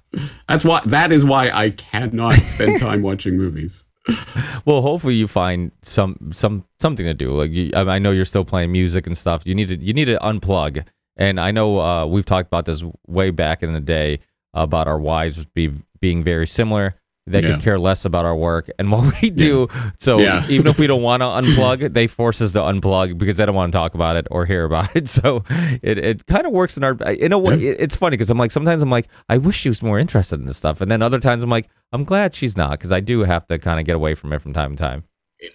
[0.48, 3.85] That's why that is why I cannot spend time watching movies.
[4.65, 7.32] well, hopefully you find some some something to do.
[7.32, 9.44] Like you, I know you're still playing music and stuff.
[9.46, 10.86] You need to you need to unplug.
[11.18, 14.20] And I know uh, we've talked about this way back in the day
[14.54, 16.96] about our wives be, being very similar.
[17.28, 17.56] They yeah.
[17.56, 19.68] could care less about our work and what we do.
[19.74, 19.92] Yeah.
[19.98, 20.46] So yeah.
[20.50, 23.56] even if we don't want to unplug, they force us to unplug because they don't
[23.56, 25.06] want to talk about it or hear about it.
[25.16, 25.46] So
[25.82, 27.56] it, it kind of works in our in a way.
[27.56, 30.46] It's funny because I'm like sometimes I'm like I wish she was more interested in
[30.46, 33.22] this stuff, and then other times I'm like I'm glad she's not because I do
[33.22, 35.04] have to kind of get away from it from time to time.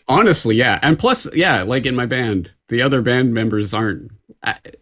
[0.09, 4.11] Honestly, yeah, and plus, yeah, like in my band, the other band members aren't.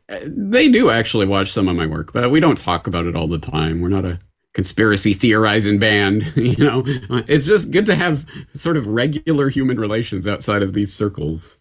[0.09, 3.27] They do actually watch some of my work, but we don't talk about it all
[3.27, 3.81] the time.
[3.81, 4.21] We're not a
[4.59, 6.83] conspiracy theorizing band you know?
[7.29, 11.61] It's just good to have sort of regular human relations outside of these circles.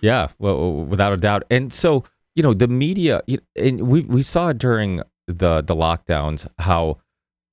[0.00, 1.42] Yeah well without a doubt.
[1.50, 2.04] And so
[2.36, 3.22] you know the media
[3.56, 6.98] and we we saw during the the lockdowns how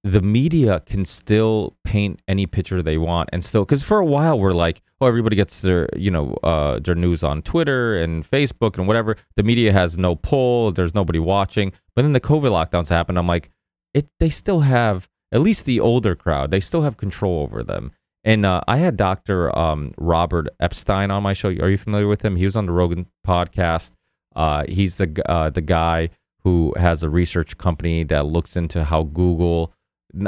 [0.03, 4.37] the media can still paint any picture they want and still because for a while
[4.37, 8.77] we're like oh everybody gets their you know uh, their news on twitter and facebook
[8.77, 9.15] and whatever.
[9.35, 11.73] The media has no pull there's nobody watching.
[11.95, 13.17] But then the covid lockdowns happened.
[13.17, 13.49] I'm like
[13.95, 16.51] it they still have at least the older crowd.
[16.51, 17.91] They still have control over them.
[18.23, 19.57] And uh, I had Dr.
[19.57, 21.49] Um, Robert Epstein on my show.
[21.49, 22.35] Are you familiar with him?
[22.35, 23.93] He was on the Rogan podcast.
[24.35, 26.09] Uh, he's the uh, the guy
[26.43, 29.73] who has a research company that looks into how Google
[30.13, 30.27] n-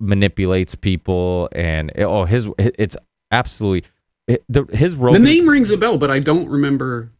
[0.00, 1.48] manipulates people.
[1.52, 2.96] And oh, his it's
[3.30, 3.90] absolutely
[4.28, 5.22] it, the, his Rogan.
[5.22, 7.10] The name rings a bell, but I don't remember.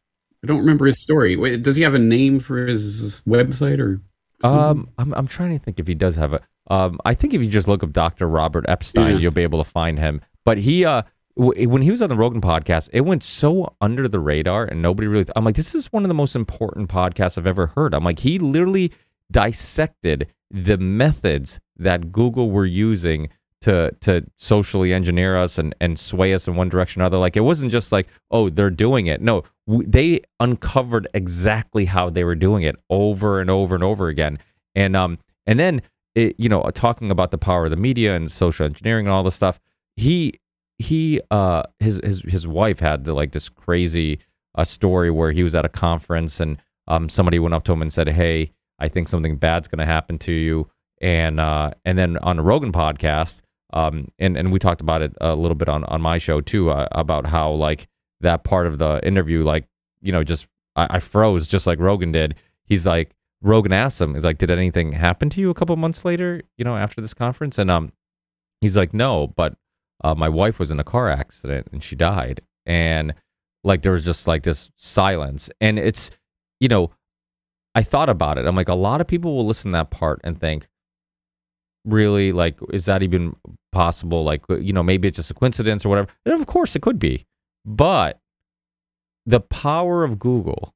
[0.44, 1.36] I don't remember his story.
[1.36, 4.00] Wait, does he have a name for his website or?
[4.42, 6.40] Um, I'm I'm trying to think if he does have a.
[6.68, 8.28] Um, I think if you just look up Dr.
[8.28, 9.18] Robert Epstein, yeah.
[9.18, 10.20] you'll be able to find him.
[10.44, 11.02] But he, uh,
[11.36, 14.80] w- when he was on the Rogan podcast, it went so under the radar, and
[14.80, 15.26] nobody really.
[15.34, 17.92] I'm like, this is one of the most important podcasts I've ever heard.
[17.92, 18.92] I'm like, he literally
[19.30, 23.28] dissected the methods that Google were using
[23.62, 27.18] to to socially engineer us and and sway us in one direction or other.
[27.18, 29.20] Like it wasn't just like, oh, they're doing it.
[29.20, 34.08] No, w- they uncovered exactly how they were doing it over and over and over
[34.08, 34.38] again.
[34.74, 35.82] And um and then
[36.14, 39.22] it, you know, talking about the power of the media and social engineering and all
[39.22, 39.60] this stuff.
[39.96, 40.34] He
[40.78, 44.20] he uh his his his wife had the, like this crazy
[44.56, 46.56] uh, story where he was at a conference and
[46.88, 49.86] um somebody went up to him and said, "Hey, I think something bad's going to
[49.86, 50.68] happen to you."
[51.02, 55.12] And uh and then on the Rogan podcast, um, and and we talked about it
[55.20, 57.88] a little bit on on my show too uh, about how like
[58.20, 59.66] that part of the interview, like
[60.00, 62.36] you know, just I, I, froze just like Rogan did.
[62.64, 66.04] He's like Rogan asked him, he's like, "Did anything happen to you a couple months
[66.04, 66.42] later?
[66.58, 67.92] You know, after this conference?" And um,
[68.60, 69.54] he's like, "No, but
[70.02, 73.14] uh, my wife was in a car accident and she died." And
[73.64, 76.10] like there was just like this silence, and it's
[76.60, 76.90] you know,
[77.74, 78.46] I thought about it.
[78.46, 80.68] I'm like, a lot of people will listen to that part and think,
[81.84, 83.34] really like is that even
[83.72, 86.76] possible like uh, you know maybe it's just a coincidence or whatever and of course
[86.76, 87.24] it could be
[87.64, 88.18] but
[89.26, 90.74] the power of google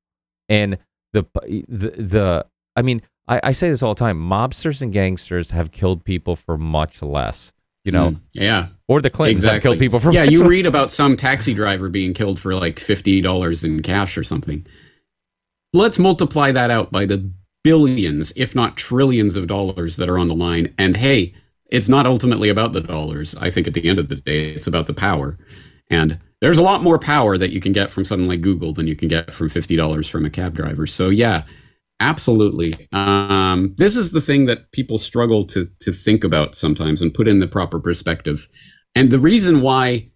[0.49, 0.79] and
[1.13, 1.25] the
[1.69, 4.19] the, the i mean I, I say this all the time.
[4.19, 7.53] Mobsters and gangsters have killed people for much less.
[7.85, 9.61] You know, Mm, yeah, or the have exactly.
[9.61, 10.23] killed people for yeah.
[10.23, 10.49] You less.
[10.49, 14.67] read about some taxi driver being killed for like fifty dollars in cash or something.
[15.75, 17.31] Let's multiply that out by the
[17.65, 20.73] billions, if not trillions, of dollars that are on the line.
[20.79, 21.35] And hey,
[21.73, 23.35] it's not ultimately about the dollars.
[23.41, 25.37] I think at the end of the day, it's about the power.
[25.91, 28.87] And there's a lot more power that you can get from something like Google than
[28.87, 30.87] you can get from fifty dollars from a cab driver.
[30.87, 31.45] So yeah,
[32.01, 32.87] absolutely.
[32.93, 37.29] Um, this is the thing that people struggle to to think about sometimes and put
[37.29, 38.49] in the proper perspective.
[38.95, 40.11] And the reason why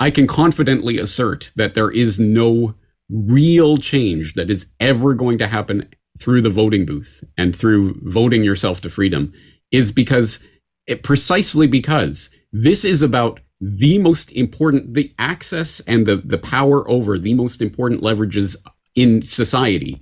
[0.00, 2.74] I can confidently assert that there is no
[3.10, 8.44] real change that is ever going to happen through the voting booth and through voting
[8.44, 9.32] yourself to freedom
[9.72, 10.46] is because
[10.86, 16.88] it, precisely because this is about the most important the access and the the power
[16.88, 18.56] over the most important leverages
[18.94, 20.00] in society.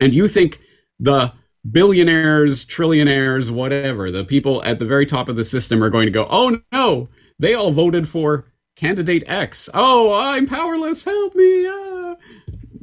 [0.00, 0.60] And you think
[1.00, 1.32] the
[1.68, 6.10] billionaires trillionaires whatever the people at the very top of the system are going to
[6.10, 9.68] go oh no they all voted for candidate x.
[9.74, 11.04] Oh i'm powerless.
[11.04, 11.66] Help me.
[11.66, 11.87] Ah.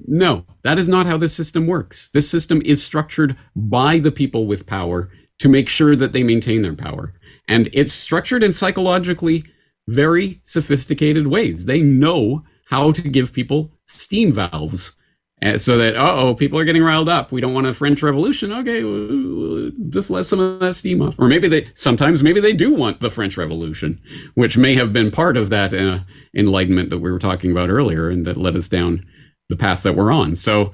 [0.08, 4.46] No that is not how this system works this system is structured by the people
[4.46, 7.14] with power to make sure that they maintain their power
[7.48, 9.44] and it's structured in psychologically
[9.88, 11.66] very sophisticated ways.
[11.66, 14.96] They know how to give people steam valves
[15.44, 17.32] uh, so that, oh, people are getting riled up.
[17.32, 18.52] We don't want a French Revolution.
[18.52, 18.82] Okay,
[19.90, 21.20] just let some of that steam off.
[21.20, 24.00] Or maybe they, sometimes maybe they do want the French Revolution,
[24.34, 26.00] which may have been part of that uh,
[26.34, 29.06] enlightenment that we were talking about earlier and that led us down
[29.50, 30.36] the path that we're on.
[30.36, 30.72] So,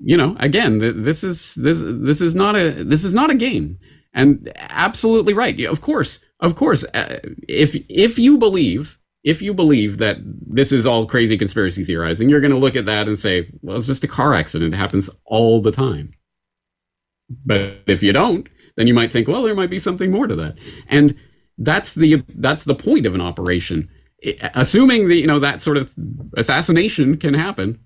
[0.00, 3.34] you know, again, th- this is this this is not a this is not a
[3.34, 3.78] game.
[4.14, 5.58] And absolutely right.
[5.60, 6.84] Of course, of course.
[6.92, 12.28] Uh, if if you believe if you believe that this is all crazy conspiracy theorizing,
[12.28, 14.74] you're going to look at that and say, "Well, it's just a car accident.
[14.74, 16.14] It happens all the time."
[17.44, 20.34] But if you don't, then you might think, "Well, there might be something more to
[20.36, 20.58] that."
[20.88, 21.16] And
[21.56, 23.88] that's the that's the point of an operation.
[24.54, 25.94] Assuming that you know that sort of
[26.36, 27.78] assassination can happen,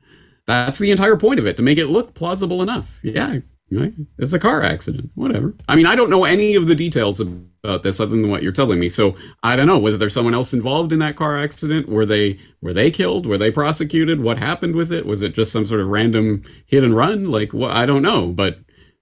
[0.47, 3.01] that's the entire point of it to make it look plausible enough.
[3.03, 3.39] Yeah,
[3.71, 3.93] right.
[4.19, 5.11] It's a car accident.
[5.15, 5.55] Whatever.
[5.69, 8.53] I mean, I don't know any of the details about this other than what you're
[8.53, 8.89] telling me.
[8.89, 9.79] So I don't know.
[9.79, 11.89] Was there someone else involved in that car accident?
[11.89, 13.27] Were they were they killed?
[13.27, 14.21] Were they prosecuted?
[14.21, 15.05] What happened with it?
[15.05, 17.31] Was it just some sort of random hit and run?
[17.31, 17.73] Like what?
[17.73, 18.29] I don't know.
[18.29, 18.61] But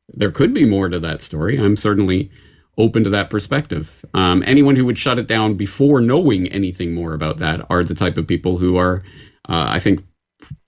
[0.09, 1.59] there could be more to that story.
[1.59, 2.31] I'm certainly
[2.77, 4.05] open to that perspective.
[4.15, 7.95] Um, anyone who would shut it down before knowing anything more about that are the
[7.95, 9.03] type of people who are,
[9.49, 10.05] uh, I think,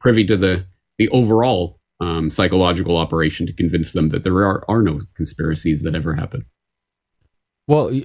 [0.00, 0.66] privy to the
[0.98, 5.94] the overall um, psychological operation to convince them that there are, are no conspiracies that
[5.94, 6.44] ever happen.
[7.68, 8.00] Well,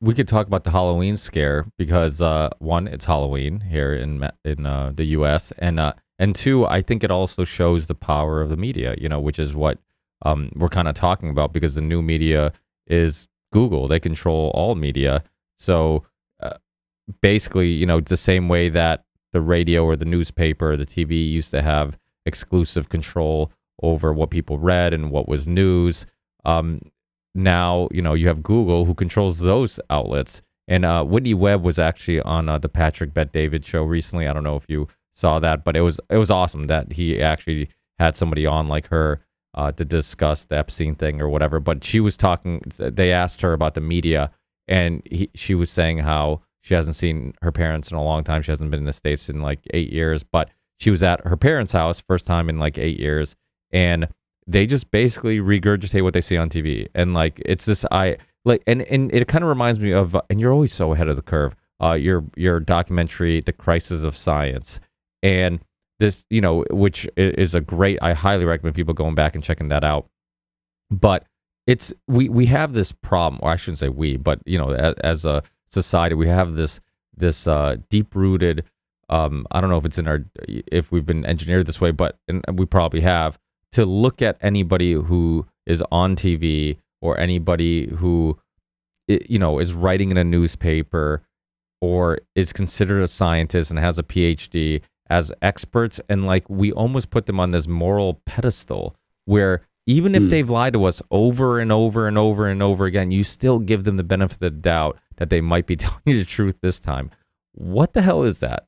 [0.00, 4.66] we could talk about the Halloween scare because uh, one, it's Halloween here in in
[4.66, 5.52] uh, the U.S.
[5.58, 8.94] and uh, and two, I think it also shows the power of the media.
[8.98, 9.78] You know, which is what
[10.22, 12.52] um, we're kind of talking about because the new media
[12.86, 13.88] is Google.
[13.88, 15.22] They control all media.
[15.58, 16.04] So
[16.40, 16.58] uh,
[17.22, 19.05] basically, you know, the same way that
[19.36, 24.30] the radio or the newspaper or the TV used to have exclusive control over what
[24.30, 26.06] people read and what was news.
[26.46, 26.80] Um,
[27.34, 30.40] now, you know, you have Google who controls those outlets.
[30.68, 34.26] And uh, Whitney Webb was actually on uh, the Patrick Bet David show recently.
[34.26, 37.20] I don't know if you saw that, but it was it was awesome that he
[37.20, 37.68] actually
[37.98, 39.20] had somebody on like her
[39.52, 41.60] uh, to discuss the Epstein thing or whatever.
[41.60, 42.62] But she was talking.
[42.78, 44.30] They asked her about the media,
[44.66, 48.42] and he, she was saying how she hasn't seen her parents in a long time.
[48.42, 50.50] She hasn't been in the states in like eight years, but
[50.80, 53.36] she was at her parents' house first time in like eight years,
[53.70, 54.08] and
[54.48, 58.64] they just basically regurgitate what they see on TV, and like it's this I like,
[58.66, 61.22] and and it kind of reminds me of, and you're always so ahead of the
[61.22, 61.54] curve.
[61.80, 64.80] Uh, your your documentary, The Crisis of Science,
[65.22, 65.60] and
[66.00, 69.68] this you know which is a great i highly recommend people going back and checking
[69.68, 70.06] that out
[70.90, 71.24] but
[71.66, 74.94] it's we we have this problem or i shouldn't say we but you know as,
[75.02, 76.80] as a society we have this
[77.16, 78.64] this uh deep rooted
[79.08, 82.18] um i don't know if it's in our if we've been engineered this way but
[82.28, 83.38] and we probably have
[83.72, 88.38] to look at anybody who is on tv or anybody who
[89.08, 91.22] you know is writing in a newspaper
[91.80, 97.10] or is considered a scientist and has a phd as experts and like we almost
[97.10, 98.96] put them on this moral pedestal
[99.26, 100.30] where even if Hmm.
[100.30, 103.84] they've lied to us over and over and over and over again you still give
[103.84, 106.78] them the benefit of the doubt that they might be telling you the truth this
[106.78, 107.10] time
[107.52, 108.66] what the hell is that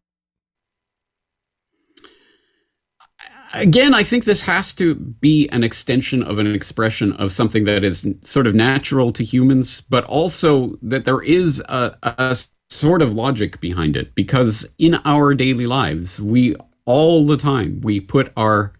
[3.54, 7.82] Again, I think this has to be an extension of an expression of something that
[7.82, 12.36] is sort of natural to humans, but also that there is a, a
[12.68, 14.14] sort of logic behind it.
[14.14, 18.74] Because in our daily lives, we all the time we put our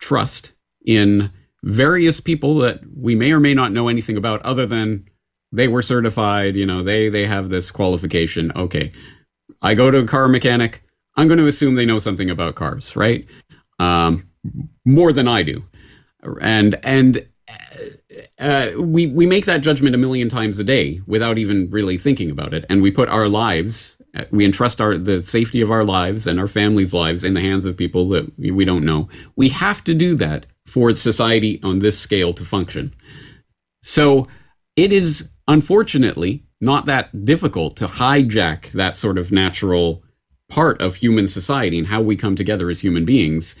[0.00, 0.54] trust
[0.84, 1.30] in
[1.62, 5.06] various people that we may or may not know anything about other than
[5.54, 8.52] they were certified, you know, they they have this qualification.
[8.56, 8.90] Okay.
[9.62, 10.82] I go to a car mechanic,
[11.16, 13.26] I'm going to assume they know something about cars, right?
[13.78, 14.28] Um,
[14.84, 15.64] more than I do.
[16.40, 17.26] And and
[18.38, 22.30] uh, we we make that judgment a million times a day without even really thinking
[22.30, 23.98] about it, and we put our lives,
[24.30, 27.64] we entrust our the safety of our lives and our families' lives in the hands
[27.64, 29.08] of people that we don't know.
[29.36, 32.94] We have to do that for society on this scale to function.
[33.82, 34.26] So
[34.76, 40.02] it is unfortunately not that difficult to hijack that sort of natural
[40.48, 43.56] part of human society and how we come together as human beings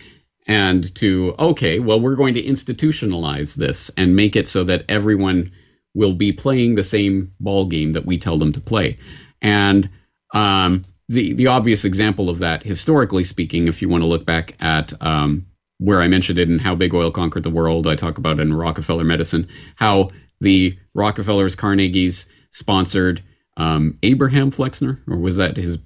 [0.46, 5.50] and to okay well we're going to institutionalize this and make it so that everyone
[5.94, 8.98] will be playing the same ball game that we tell them to play.
[9.40, 9.88] And
[10.34, 14.56] um, the the obvious example of that historically speaking if you want to look back
[14.58, 15.46] at um,
[15.78, 18.54] where i mentioned it in how big oil conquered the world i talk about in
[18.54, 20.08] rockefeller medicine how
[20.44, 23.22] the rockefellers carnegies sponsored
[23.56, 25.78] um, abraham flexner or was that his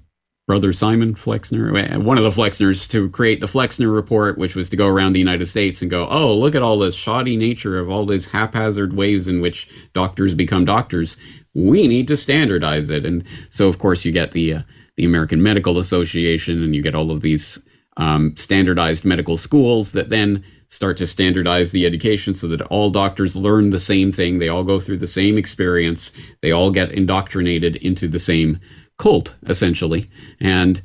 [0.49, 1.71] brother Simon Flexner,
[2.03, 5.19] one of the Flexners, to create the Flexner Report, which was to go around the
[5.19, 8.93] United States and go, oh, look at all this shoddy nature of all these haphazard
[8.93, 11.17] ways in which doctors become doctors.
[11.53, 13.05] We need to standardize it.
[13.05, 14.61] And so, of course, you get the uh,
[14.97, 17.63] the American Medical Association, and you get all of these
[17.97, 23.35] um, standardized medical schools that then start to standardize the education so that all doctors
[23.35, 24.39] learn the same thing.
[24.39, 26.11] They all go through the same experience.
[26.41, 28.59] They all get indoctrinated into the same
[28.99, 30.09] cult essentially
[30.39, 30.81] and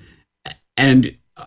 [0.76, 1.46] and uh,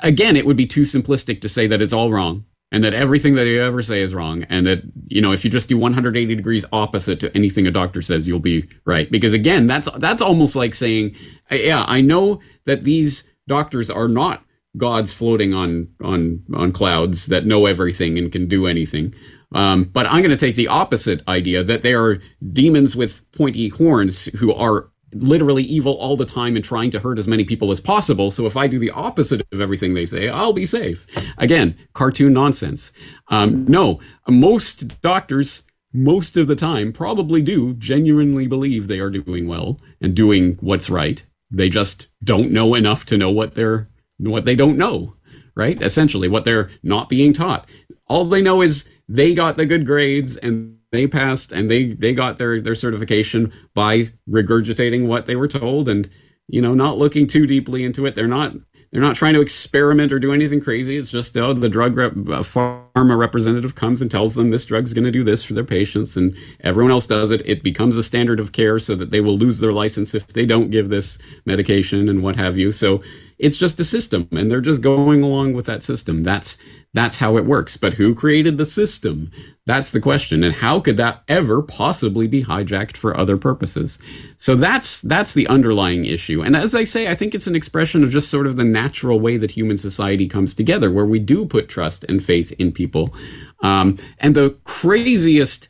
[0.00, 3.34] again it would be too simplistic to say that it's all wrong and that everything
[3.34, 6.34] that you ever say is wrong and that you know if you just do 180
[6.34, 10.56] degrees opposite to anything a doctor says you'll be right because again that's that's almost
[10.56, 11.14] like saying
[11.50, 14.42] yeah i know that these doctors are not
[14.78, 19.14] gods floating on on on clouds that know everything and can do anything
[19.52, 22.20] um, but i'm going to take the opposite idea that they are
[22.52, 27.18] demons with pointy horns who are literally evil all the time and trying to hurt
[27.18, 28.30] as many people as possible.
[28.30, 31.06] So if I do the opposite of everything they say, I'll be safe.
[31.38, 32.92] Again, cartoon nonsense.
[33.28, 39.46] Um, no, most doctors, most of the time, probably do genuinely believe they are doing
[39.46, 41.24] well and doing what's right.
[41.50, 43.88] They just don't know enough to know what they're
[44.18, 45.14] what they don't know,
[45.54, 45.80] right?
[45.80, 47.68] Essentially, what they're not being taught.
[48.06, 52.14] All they know is they got the good grades and they passed and they they
[52.14, 56.08] got their their certification by regurgitating what they were told and
[56.46, 58.54] you know not looking too deeply into it they're not
[58.90, 62.12] they're not trying to experiment or do anything crazy it's just oh the drug rep,
[62.12, 65.64] uh, pharma representative comes and tells them this drug's going to do this for their
[65.64, 69.20] patients and everyone else does it it becomes a standard of care so that they
[69.20, 73.02] will lose their license if they don't give this medication and what have you so
[73.38, 76.22] it's just a system and they're just going along with that system.
[76.22, 76.58] That's
[76.94, 77.76] that's how it works.
[77.76, 79.30] But who created the system?
[79.66, 80.42] That's the question.
[80.42, 83.98] And how could that ever possibly be hijacked for other purposes?
[84.36, 86.42] So that's that's the underlying issue.
[86.42, 89.20] And as i say i think it's an expression of just sort of the natural
[89.20, 93.14] way that human society comes together where we do put trust and faith in people.
[93.62, 95.68] Um, and the craziest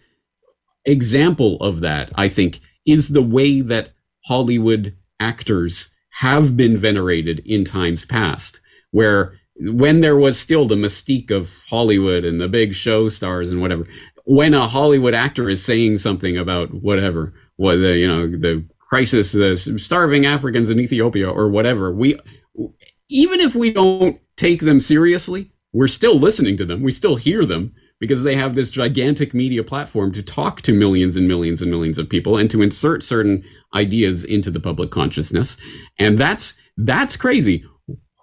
[0.84, 3.92] example of that i think is the way that
[4.26, 8.60] hollywood actors have been venerated in times past,
[8.90, 13.60] where when there was still the mystique of Hollywood and the big show stars and
[13.60, 13.86] whatever,
[14.24, 19.32] when a Hollywood actor is saying something about whatever, what the you know the crisis,
[19.32, 22.18] the starving Africans in Ethiopia or whatever, we
[23.08, 26.82] even if we don't take them seriously, we're still listening to them.
[26.82, 31.16] We still hear them because they have this gigantic media platform to talk to millions
[31.16, 33.44] and millions and millions of people and to insert certain
[33.74, 35.56] ideas into the public consciousness.
[35.98, 37.64] And that's that's crazy.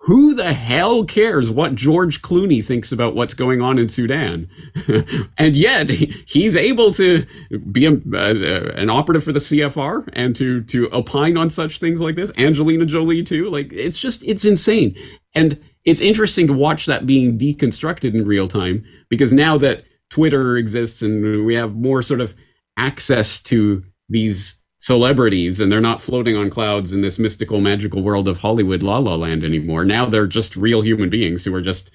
[0.05, 4.47] Who the hell cares what George Clooney thinks about what's going on in Sudan?
[5.37, 7.25] and yet he's able to
[7.71, 12.01] be a, uh, an operative for the CFR and to to opine on such things
[12.01, 12.31] like this.
[12.37, 13.49] Angelina Jolie too.
[13.49, 14.95] Like it's just it's insane.
[15.33, 20.57] And it's interesting to watch that being deconstructed in real time because now that Twitter
[20.57, 22.35] exists and we have more sort of
[22.77, 28.27] access to these celebrities and they're not floating on clouds in this mystical magical world
[28.27, 29.85] of Hollywood la la land anymore.
[29.85, 31.91] Now they're just real human beings who are just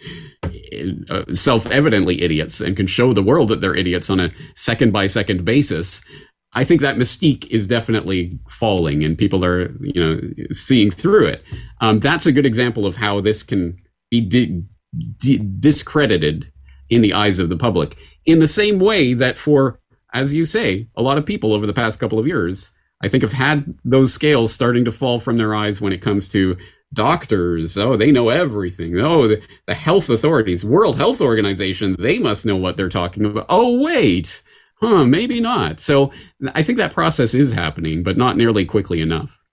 [1.08, 5.06] uh, self-evidently idiots and can show the world that they're idiots on a second by
[5.06, 6.02] second basis.
[6.52, 10.20] I think that mystique is definitely falling and people are, you know,
[10.52, 11.44] seeing through it.
[11.80, 13.78] Um, that's a good example of how this can
[14.10, 14.62] be di-
[15.18, 16.52] di- discredited
[16.88, 17.96] in the eyes of the public.
[18.26, 19.78] In the same way that for,
[20.12, 23.22] as you say, a lot of people over the past couple of years, I think
[23.22, 26.56] have had those scales starting to fall from their eyes when it comes to
[26.92, 28.98] doctors, oh, they know everything.
[28.98, 33.46] Oh, the, the health authorities, World Health Organization, they must know what they're talking about.
[33.48, 34.42] Oh, wait,
[34.80, 35.80] huh, maybe not.
[35.80, 36.12] So
[36.54, 39.44] I think that process is happening, but not nearly quickly enough.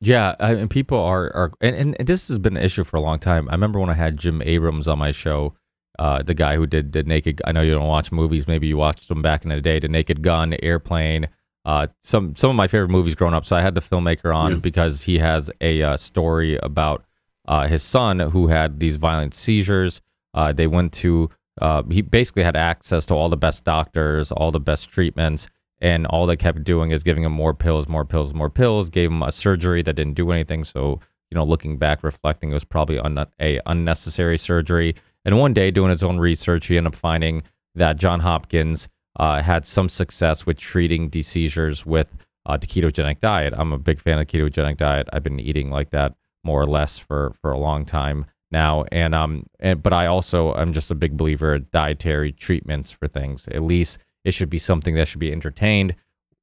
[0.00, 3.00] Yeah, I, and people are are and, and this has been an issue for a
[3.00, 3.48] long time.
[3.48, 5.54] I remember when I had Jim Abrahams on my show,
[5.98, 7.40] uh, the guy who did the Naked.
[7.46, 9.78] I know you don't watch movies, maybe you watched them back in the day.
[9.78, 11.28] The Naked Gun, Airplane,
[11.64, 13.46] uh, some some of my favorite movies growing up.
[13.46, 14.58] So I had the filmmaker on yeah.
[14.58, 17.04] because he has a uh, story about
[17.48, 20.02] uh, his son who had these violent seizures.
[20.34, 21.30] Uh, they went to
[21.60, 25.48] uh, he basically had access to all the best doctors, all the best treatments,
[25.80, 28.90] and all they kept doing is giving him more pills, more pills, more pills.
[28.90, 30.64] Gave him a surgery that didn't do anything.
[30.64, 31.00] So
[31.30, 34.94] you know, looking back, reflecting, it was probably un- a unnecessary surgery.
[35.24, 37.42] And one day, doing his own research, he ended up finding
[37.74, 38.88] that John Hopkins
[39.18, 42.14] uh, had some success with treating these seizures with
[42.46, 43.54] uh, the ketogenic diet.
[43.56, 45.08] I'm a big fan of ketogenic diet.
[45.12, 49.14] I've been eating like that more or less for for a long time now, and
[49.14, 53.48] um, and but I also I'm just a big believer in dietary treatments for things.
[53.48, 55.94] At least it should be something that should be entertained.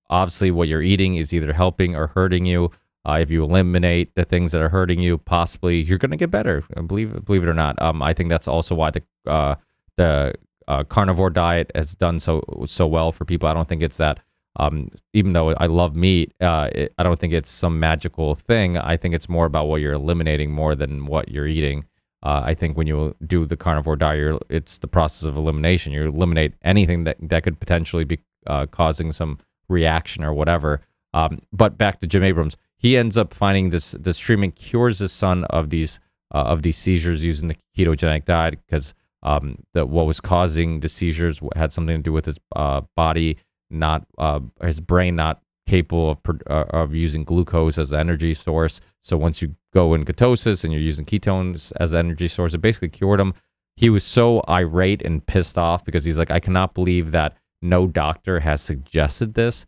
[0.10, 2.72] Obviously, what you're eating is either helping or hurting you.
[3.06, 6.32] Uh, if you eliminate the things that are hurting you, possibly you're going to get
[6.32, 6.64] better.
[6.88, 7.82] Believe believe it or not.
[7.82, 9.56] Um, I think that's also why the uh,
[9.98, 10.34] the
[10.68, 13.50] uh, carnivore diet has done so so well for people.
[13.50, 14.20] I don't think it's that.
[14.58, 18.78] Um, even though I love meat, uh, it, I don't think it's some magical thing.
[18.78, 21.86] I think it's more about what you're eliminating more than what you're eating.
[22.24, 25.92] Uh, I think when you do the carnivore diet, it's the process of elimination.
[25.92, 29.38] You eliminate anything that that could potentially be uh, causing some
[29.70, 30.82] reaction or whatever.
[31.14, 35.12] Um, but back to Jim Abrahams, he ends up finding this this treatment cures his
[35.12, 36.00] son of these
[36.34, 40.90] uh, of these seizures using the ketogenic diet because um, that what was causing the
[40.90, 43.38] seizures had something to do with his uh, body
[43.70, 48.82] not uh, his brain not capable of uh, of using glucose as an energy source.
[49.02, 52.60] So once you go in ketosis and you're using ketones as an energy source, it
[52.60, 53.34] basically cured him.
[53.76, 57.88] He was so irate and pissed off because he's like, I cannot believe that no
[57.88, 59.66] doctor has suggested this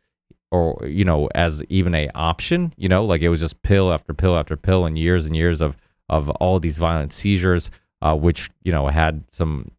[0.52, 4.14] or you know as even a option you know like it was just pill after
[4.14, 5.76] pill after pill and years and years of
[6.10, 7.72] of all these violent seizures
[8.02, 9.72] uh, which you know had some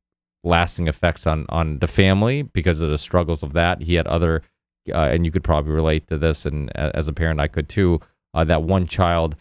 [0.47, 3.83] lasting effects on on the family because of the struggles of that.
[3.83, 4.43] He had other,
[4.93, 8.01] uh, and you could probably relate to this, and as a parent, I could too.
[8.34, 9.34] Uh, that one child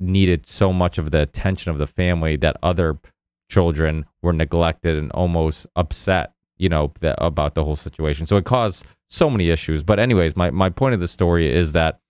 [0.00, 2.98] needed so much of the attention of the family that other
[3.50, 8.26] children were neglected and almost upset, you know, that, about the whole situation.
[8.26, 9.82] So it caused so many issues.
[9.82, 12.00] But anyways, my my point of the story is that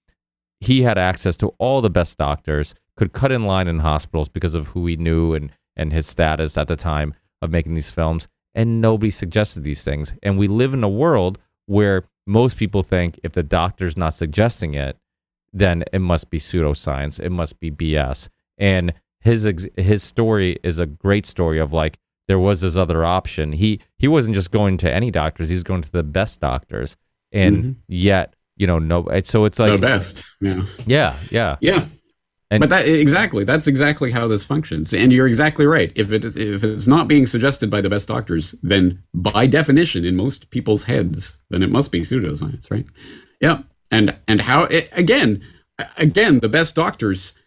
[0.61, 4.55] he had access to all the best doctors, could cut in line in hospitals because
[4.55, 8.29] of who he knew and and his status at the time of making these films.
[8.55, 10.13] And nobody suggested these things.
[10.23, 14.75] And we live in a world where most people think if the doctor's not suggesting
[14.75, 14.97] it,
[15.53, 17.19] then it must be pseudoscience.
[17.19, 18.29] It must be BS.
[18.59, 21.99] And his his story is a great story of like
[22.29, 23.53] there was this other option.
[23.53, 26.97] He he wasn't just going to any doctors; he's going to the best doctors,
[27.33, 27.73] and mm-hmm.
[27.89, 29.09] yet you know no.
[29.25, 30.23] So it's like the best.
[30.41, 30.63] Yeah.
[30.87, 31.17] Yeah.
[31.31, 31.57] Yeah.
[31.61, 31.85] Yeah.
[32.51, 35.93] And but that exactly that's exactly how this functions, and you're exactly right.
[35.95, 40.05] If it is if it's not being suggested by the best doctors, then by definition,
[40.07, 42.87] in most people's heads, then it must be pseudoscience, right?
[43.41, 45.43] Yeah, and and how it, again,
[45.99, 47.39] again, the best doctors.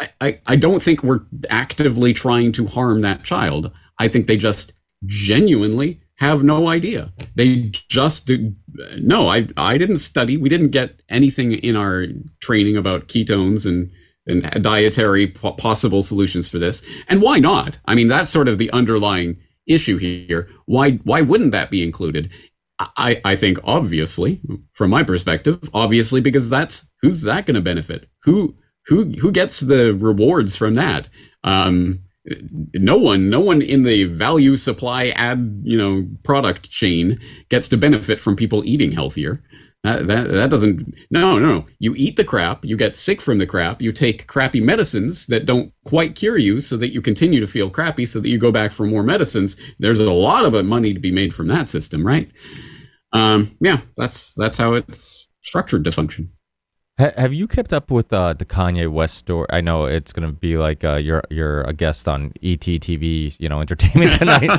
[0.00, 1.20] I, I, I don't think we're
[1.50, 3.70] actively trying to harm that child.
[3.98, 4.72] I think they just
[5.04, 7.12] genuinely have no idea.
[7.34, 8.54] They just do,
[8.96, 9.28] no.
[9.28, 10.38] I I didn't study.
[10.38, 12.06] We didn't get anything in our
[12.40, 13.90] training about ketones and
[14.26, 16.86] and dietary possible solutions for this.
[17.08, 17.78] And why not?
[17.86, 20.48] I mean, that's sort of the underlying issue here.
[20.66, 22.30] Why why wouldn't that be included?
[22.96, 24.40] I, I think obviously,
[24.72, 28.08] from my perspective, obviously because that's who's that going to benefit?
[28.24, 28.56] Who
[28.86, 31.08] who who gets the rewards from that?
[31.44, 32.00] Um,
[32.74, 37.18] no one, no one in the value supply ad, you know, product chain
[37.48, 39.42] gets to benefit from people eating healthier.
[39.84, 41.66] That, that, that doesn't no no no.
[41.80, 45.44] you eat the crap you get sick from the crap you take crappy medicines that
[45.44, 48.52] don't quite cure you so that you continue to feel crappy so that you go
[48.52, 49.56] back for more medicines.
[49.80, 52.30] There's a lot of money to be made from that system right?
[53.12, 56.30] Um yeah that's that's how it's structured to function
[56.98, 59.46] have you kept up with uh, the Kanye West story?
[59.50, 63.34] I know it's going to be like uh, you're you're a guest on ET TV,
[63.40, 64.50] you know, Entertainment Tonight.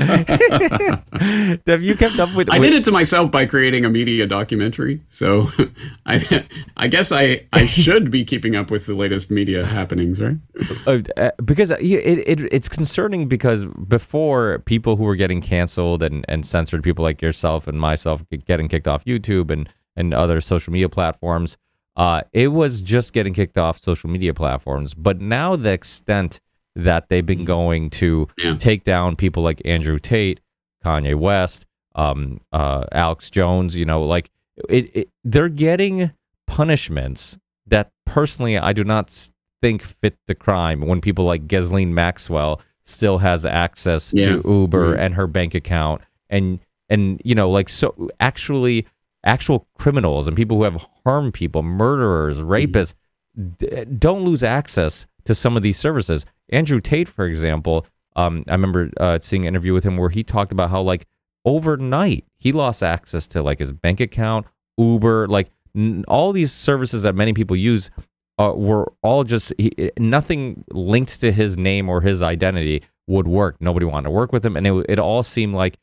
[1.68, 5.02] Have you kept up with, I did it to myself by creating a media documentary,
[5.08, 5.48] so
[6.06, 10.38] I I guess I I should be keeping up with the latest media happenings, right?
[10.88, 16.26] Uh, uh because it, it it's concerning because before people who were getting canceled and
[16.28, 20.74] and censored, people like yourself and myself getting kicked off YouTube and and other social
[20.74, 21.58] media platforms
[21.96, 24.94] uh, it was just getting kicked off social media platforms.
[24.94, 26.40] But now the extent
[26.76, 28.56] that they've been going to Yeah.
[28.58, 30.40] take down people like Andrew Tate,
[30.84, 31.66] Kanye West,
[31.96, 34.32] um, uh, Alex Jones, you know, like
[34.70, 36.12] it, it, they're getting
[36.48, 37.38] punishments
[37.68, 39.12] that personally I do not
[39.62, 40.82] think fit the crime.
[40.82, 44.38] When people like Ghislaine Maxwell still has access Yeah.
[44.38, 45.00] to Uber Mhm.
[45.00, 48.86] and her bank account, and and you know, like so actually
[49.26, 52.94] actual criminals and people who have harmed people, murderers, rapists,
[53.58, 56.26] d- don't lose access to some of these services.
[56.50, 60.24] Andrew Tate, for example, um, I remember uh, seeing an interview with him where he
[60.24, 61.08] talked about how like
[61.46, 64.46] overnight he lost access to like his bank account,
[64.78, 67.90] Uber, like n- all these services that many people use
[68.40, 73.58] uh, were all just he, nothing linked to his name or his identity would work.
[73.60, 75.78] Nobody wanted to work with him, and it it all seemed like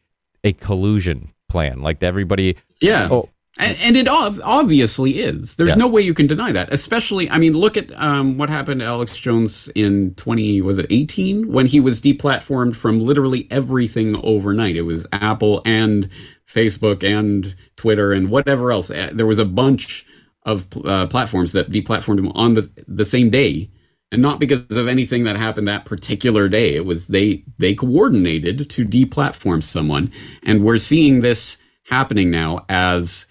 [0.45, 1.81] a collusion plan.
[1.83, 3.09] Like everybody, Yeah.
[3.11, 3.29] oh,
[3.59, 5.57] And, and it ob- obviously is.
[5.57, 5.75] There's Yeah.
[5.85, 6.73] no way you can deny that.
[6.73, 10.87] Especially, I mean, look at um, what happened to Alex Jones in 20, was it
[10.89, 11.53] 18?
[11.53, 14.77] When he was deplatformed from literally everything overnight.
[14.77, 16.09] It was Apple and
[16.49, 18.91] Facebook and Twitter and whatever else.
[18.91, 20.07] Uh, There was a bunch
[20.45, 23.69] of uh, platforms that deplatformed him on the, the same day.
[24.13, 26.75] And not because of anything that happened that particular day.
[26.75, 30.11] It was they they coordinated to deplatform someone.
[30.43, 33.27] And we're seeing this happening now as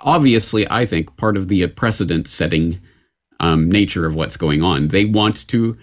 [0.00, 2.80] obviously, I think part of the precedent setting
[3.40, 4.88] um, nature of what's going on.
[4.88, 5.76] They want to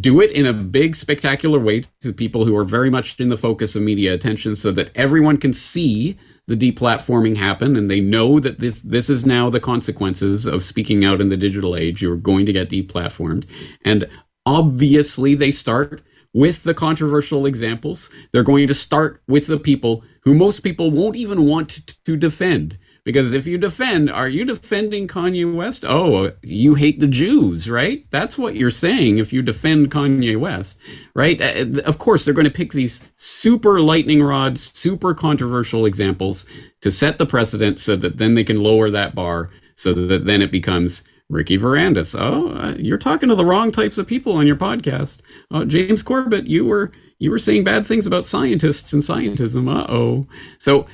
[0.00, 3.36] do it in a big, spectacular way to people who are very much in the
[3.36, 6.16] focus of media attention so that everyone can see
[6.46, 11.04] the deplatforming happen and they know that this this is now the consequences of speaking
[11.04, 13.44] out in the digital age you're going to get deplatformed.
[13.84, 14.08] And
[14.44, 18.10] obviously they start with the controversial examples.
[18.30, 22.78] They're going to start with the people who most people won't even want to, defend
[23.06, 28.04] because if you defend are you defending Kanye West oh you hate the Jews right
[28.10, 30.78] that's what you're saying if you defend Kanye West
[31.14, 36.44] right Uh, of course they're going to pick these super lightning rods super controversial examples
[36.82, 40.42] to set the precedent so that then they can lower that bar so that then
[40.42, 42.16] it becomes Ricky Varandas.
[42.18, 45.22] Oh, uh, you're talking to the wrong types of people on your podcast.
[45.50, 49.68] Oh, James Corbett, you were you were saying bad things about scientists and scientism.
[49.68, 50.26] Uh oh.
[50.58, 50.86] So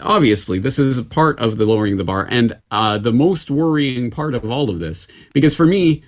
[0.00, 4.10] obviously, this is a part of the lowering the bar, and uh, the most worrying
[4.10, 6.02] part of all of this, because for me,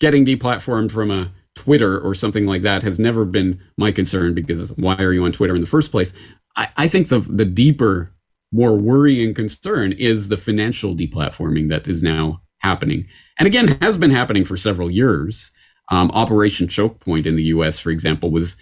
[0.00, 4.34] getting deplatformed from a Twitter or something like that has never been my concern.
[4.34, 6.12] Because why are you on Twitter in the first place?
[6.56, 8.12] I, I think the the deeper,
[8.52, 13.06] more worrying concern is the financial deplatforming that is now happening,
[13.38, 15.50] and again has been happening for several years.
[15.88, 18.56] Um, Operation Choke Point in the U.S., for example, was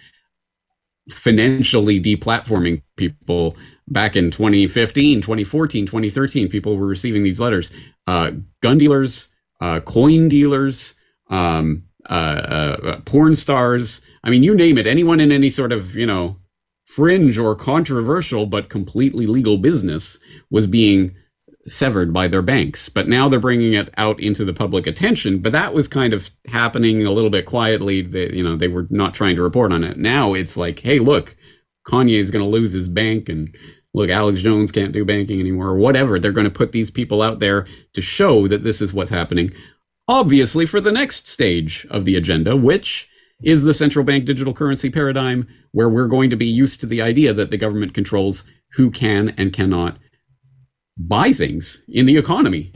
[1.09, 3.55] financially deplatforming people.
[3.87, 7.71] Back in 2015 2014 2013 people were receiving these letters
[8.07, 9.29] uh, gun dealers
[9.61, 10.95] uh, coin dealers
[11.29, 14.01] um, uh, uh, porn stars.
[14.23, 14.87] I mean you name it.
[14.87, 16.37] Anyone in any sort of you know
[16.85, 21.15] fringe or controversial but completely legal business was being
[21.67, 25.39] severed by their banks but now they're bringing it out into the public attention.
[25.39, 28.01] But that was kind of happening a little bit quietly.
[28.01, 29.97] They, you know they were not trying to report on it.
[29.97, 31.35] Now it's like hey look
[31.87, 33.55] kanye is going to lose his bank and
[33.93, 36.19] look alex jones can't do banking anymore or whatever.
[36.19, 39.51] They're going to put these people out there to show that this is what's happening.
[40.07, 43.09] Obviously for the next stage of the agenda which
[43.43, 47.01] is the central bank digital currency paradigm where we're going to be used to the
[47.01, 49.97] idea that the government controls who can and cannot
[50.97, 52.71] buy things in the economy.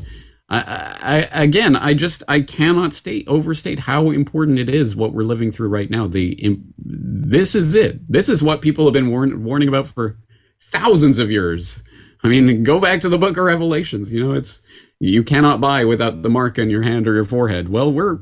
[0.51, 5.21] I, I, again, I just I cannot state overstate how important it is what we're
[5.21, 6.07] living through right now.
[6.07, 8.11] The this is it.
[8.11, 10.17] This is what people have been warn, warning about for
[10.59, 11.83] thousands of years.
[12.23, 14.11] I mean, go back to the Book of Revelations.
[14.11, 14.61] You know, it's
[14.99, 17.69] you cannot buy without the mark on your hand or your forehead.
[17.69, 18.19] Well, we're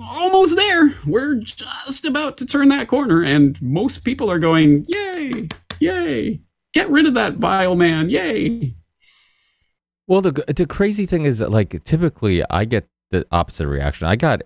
[0.00, 0.94] almost there.
[1.06, 5.48] We're just about to turn that corner, and most people are going, "Yay,
[5.78, 6.40] yay!
[6.74, 8.10] Get rid of that vile man!
[8.10, 8.74] Yay!"
[10.08, 14.06] Well, the the crazy thing is that like typically I get the opposite reaction.
[14.06, 14.42] I got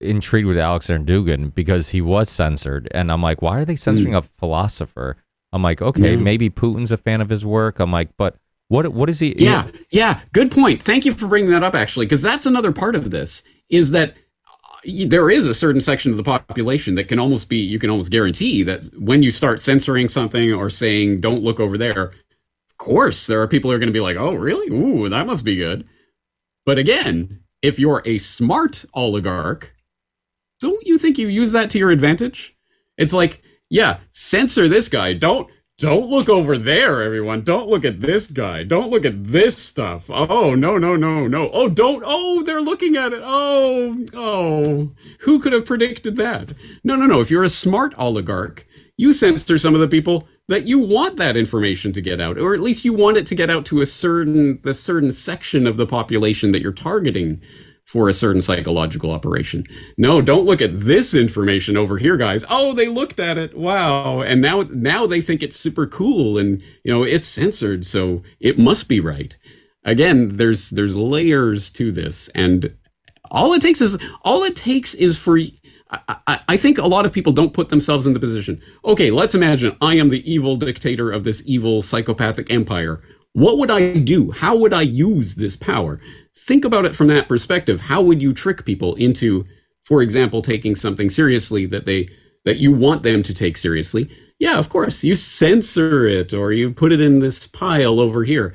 [0.00, 4.14] intrigued with Alexander Dugin because he was censored, and I'm like, why are they censoring
[4.14, 5.16] a philosopher?
[5.52, 6.16] I'm like, okay, Yeah.
[6.16, 7.80] maybe Putin's a fan of his work.
[7.80, 8.36] I'm like, but
[8.68, 9.34] what what is he?
[9.36, 10.20] Yeah, yeah.
[10.32, 10.82] Good point.
[10.82, 14.14] Thank you for bringing that up, actually, because that's another part of this is that
[14.46, 17.90] uh, there is a certain section of the population that can almost be, you can
[17.90, 22.12] almost guarantee that when you start censoring something or saying, don't look over there,
[22.80, 24.74] course, there are people who are going to be like, oh, really?
[24.74, 25.86] Ooh, that must be good.
[26.64, 29.74] But again, if you're a smart oligarch,
[30.60, 32.56] don't you think you use that to your advantage?
[32.96, 35.12] It's like, yeah, censor this guy.
[35.12, 37.40] Don't don't look over there, everyone.
[37.40, 38.64] Don't look at this guy.
[38.64, 40.10] Don't look at this stuff.
[40.10, 41.48] Oh, no, no, no, no.
[41.54, 42.02] Oh, don't.
[42.06, 43.22] Oh, they're looking at it.
[43.24, 44.92] Oh, oh.
[45.20, 46.52] Who could have predicted that?
[46.84, 47.22] No, no, no.
[47.22, 48.66] If you're a smart oligarch,
[48.98, 52.54] you censor some of the people that you want that information to get out, or
[52.54, 55.76] at least you want it to get out to a certain the certain section of
[55.76, 57.40] the population that you're targeting
[57.86, 59.64] for a certain psychological operation.
[59.96, 62.44] No, don't look at this information over here, guys.
[62.50, 63.56] Oh, they looked at it.
[63.56, 64.22] Wow.
[64.22, 68.58] And now now they think it's super cool and you know, it's censored, so it
[68.58, 69.38] must be right.
[69.84, 72.76] Again, there's there's layers to this and
[73.30, 75.38] all it takes is all it takes is for
[75.90, 78.62] I, I, think a lot of people don't put themselves in the position.
[78.84, 83.02] Okay, let's imagine I am the evil dictator of this evil psychopathic empire.
[83.32, 84.30] What would I do?
[84.30, 86.00] How would I use this power?
[86.50, 87.82] think about it from that perspective.
[87.82, 89.46] How would you trick people into,
[89.84, 92.08] for example, taking something seriously that they
[92.44, 94.10] that you want them to take seriously?
[94.38, 95.04] Yeah, of course.
[95.04, 98.54] You censor it or you put it in this pile over here.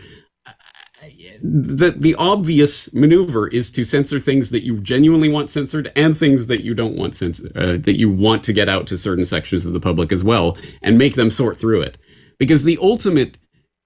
[1.42, 6.48] The the obvious maneuver is to censor things that you genuinely want censored and things
[6.48, 9.66] that you don't want censored, uh, that you want to get out to certain sections
[9.66, 11.98] of the public as well, and make them sort through it.
[12.38, 13.38] Because the ultimate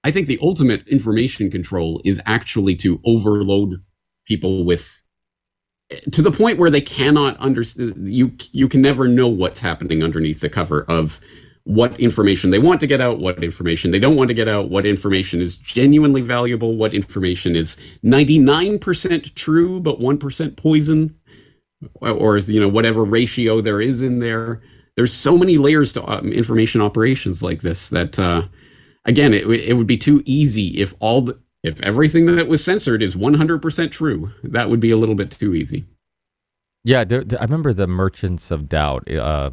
[0.02, 3.82] I think the ultimate information control is actually to overload
[4.26, 5.02] people with
[6.12, 10.40] to the point where they cannot understand you you can never know what's happening underneath
[10.40, 11.20] the cover of
[11.64, 14.70] what information they want to get out what information they don't want to get out
[14.70, 21.16] what information is genuinely valuable what information is 99% true but 1% poison
[22.00, 24.60] or you know whatever ratio there is in there
[24.96, 28.42] there's so many layers to um, information operations like this that uh,
[29.04, 33.02] again it, it would be too easy if all the, if everything that was censored
[33.02, 35.84] is 100% true, that would be a little bit too easy.
[36.84, 39.50] Yeah, there, I remember the Merchants of Doubt uh,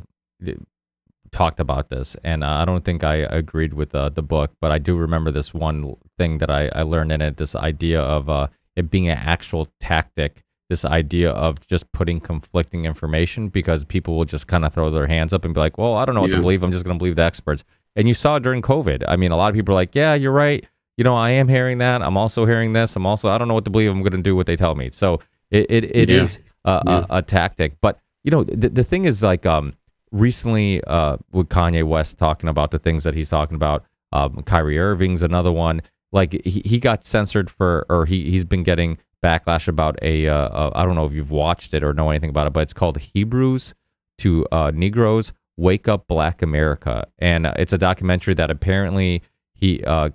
[1.32, 4.72] talked about this, and uh, I don't think I agreed with uh, the book, but
[4.72, 8.30] I do remember this one thing that I, I learned in it this idea of
[8.30, 14.18] uh, it being an actual tactic, this idea of just putting conflicting information because people
[14.18, 16.22] will just kind of throw their hands up and be like, well, I don't know
[16.22, 16.38] what yeah.
[16.38, 16.64] to believe.
[16.64, 17.64] I'm just going to believe the experts.
[17.96, 19.04] And you saw during COVID.
[19.08, 20.68] I mean, a lot of people are like, yeah, you're right
[20.98, 22.02] you know, I am hearing that.
[22.02, 22.96] I'm also hearing this.
[22.96, 23.92] I'm also, I don't know what to believe.
[23.92, 24.90] I'm going to do what they tell me.
[24.90, 25.20] So
[25.52, 26.22] it, it, it yeah.
[26.22, 27.06] is a, yeah.
[27.10, 27.80] a, a, tactic.
[27.82, 29.76] But, you know, the, the thing is like um,
[30.12, 34.80] recently uh, with Kanye West talking about the things that he's talking about, um, Kyrie
[34.80, 35.82] Irving's another one.
[36.12, 40.28] Like he, he got censored for, or he, he's been getting backlash about a.
[40.28, 42.98] Uh, don't know if you've watched it or know anything about it, but it's called
[42.98, 43.74] Hebrews
[44.20, 47.08] to uh, Negroes Wake Up Black America.
[47.20, 50.12] And it's a documentary that apparently he uh,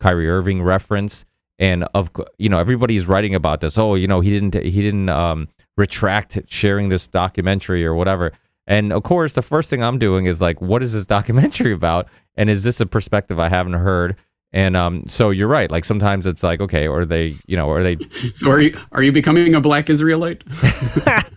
[0.00, 1.24] Kyrie Irving reference,
[1.58, 3.78] and of you know everybody's writing about this.
[3.78, 8.32] Oh, you know he didn't he didn't um, retract sharing this documentary or whatever.
[8.66, 12.08] And of course, the first thing I'm doing is like, what is this documentary about?
[12.36, 14.16] And is this a perspective I haven't heard?
[14.52, 15.70] And um, so you're right.
[15.70, 17.96] Like sometimes it's like, okay, or they, you know, are they?
[18.34, 20.42] So are you are you becoming a black Israelite?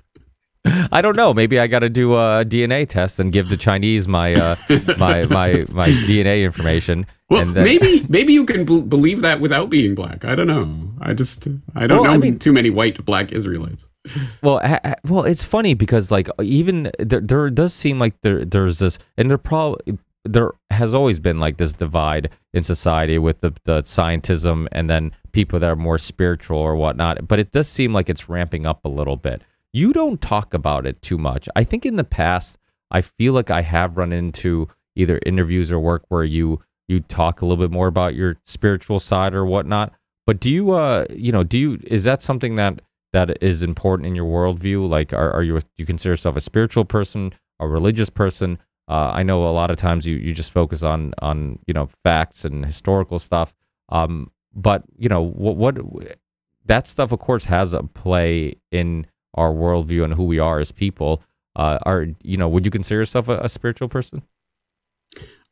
[0.91, 1.33] I don't know.
[1.33, 4.55] Maybe I got to do a DNA test and give the Chinese my uh,
[4.97, 7.05] my my my DNA information.
[7.29, 7.63] Well, then...
[7.63, 10.25] maybe maybe you can b- believe that without being black.
[10.25, 10.91] I don't know.
[11.01, 13.87] I just I don't well, know I mean, too many white black Israelites.
[14.41, 18.79] Well, ha, well, it's funny because like even there, there does seem like there there's
[18.79, 23.53] this, and there probably there has always been like this divide in society with the
[23.63, 27.27] the scientism and then people that are more spiritual or whatnot.
[27.27, 29.41] But it does seem like it's ramping up a little bit
[29.73, 31.47] you don't talk about it too much.
[31.55, 32.57] I think in the past,
[32.91, 37.41] I feel like I have run into either interviews or work where you you talk
[37.41, 39.93] a little bit more about your spiritual side or whatnot.
[40.25, 42.81] But do you, uh, you know, do you is that something that
[43.13, 44.89] that is important in your worldview?
[44.89, 48.57] Like, are, are you you consider yourself a spiritual person, a religious person?
[48.87, 51.89] Uh, I know a lot of times you, you just focus on on you know
[52.03, 53.53] facts and historical stuff.
[53.89, 56.17] Um, but you know what what
[56.65, 60.71] that stuff, of course, has a play in our worldview and who we are as
[60.71, 61.21] people.
[61.55, 62.47] Uh, are you know?
[62.47, 64.21] Would you consider yourself a, a spiritual person?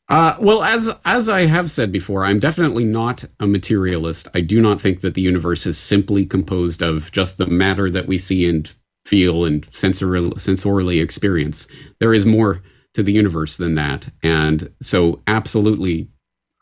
[0.10, 4.28] Uh, well, as as I have said before, I'm definitely not a materialist.
[4.34, 8.08] I do not think that the universe is simply composed of just the matter that
[8.08, 8.72] we see and
[9.06, 11.68] feel and sensori- sensorily experience.
[12.00, 12.62] There is more
[12.94, 16.10] to the universe than that, and so absolutely,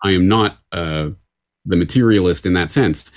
[0.03, 1.09] I am not uh,
[1.65, 3.11] the materialist in that sense.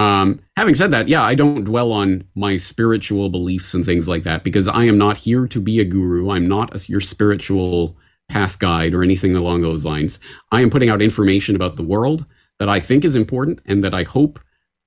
[0.00, 4.22] Um, having said that, yeah, I don't dwell on my spiritual beliefs and things like
[4.22, 6.30] that because I am not here to be a guru.
[6.30, 7.98] I'm not a, your spiritual
[8.30, 10.18] path guide or anything along those lines.
[10.52, 12.24] I am putting out information about the world
[12.58, 14.40] that I think is important and that I hope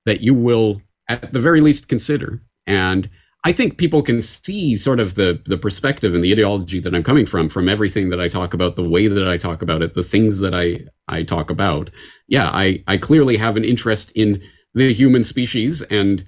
[0.04, 2.42] that you will, at the very least, consider.
[2.66, 3.08] And
[3.44, 7.04] I think people can see sort of the the perspective and the ideology that I'm
[7.04, 9.94] coming from from everything that I talk about, the way that I talk about it,
[9.94, 11.90] the things that I I talk about.
[12.26, 14.42] Yeah, I I clearly have an interest in
[14.74, 16.24] the human species and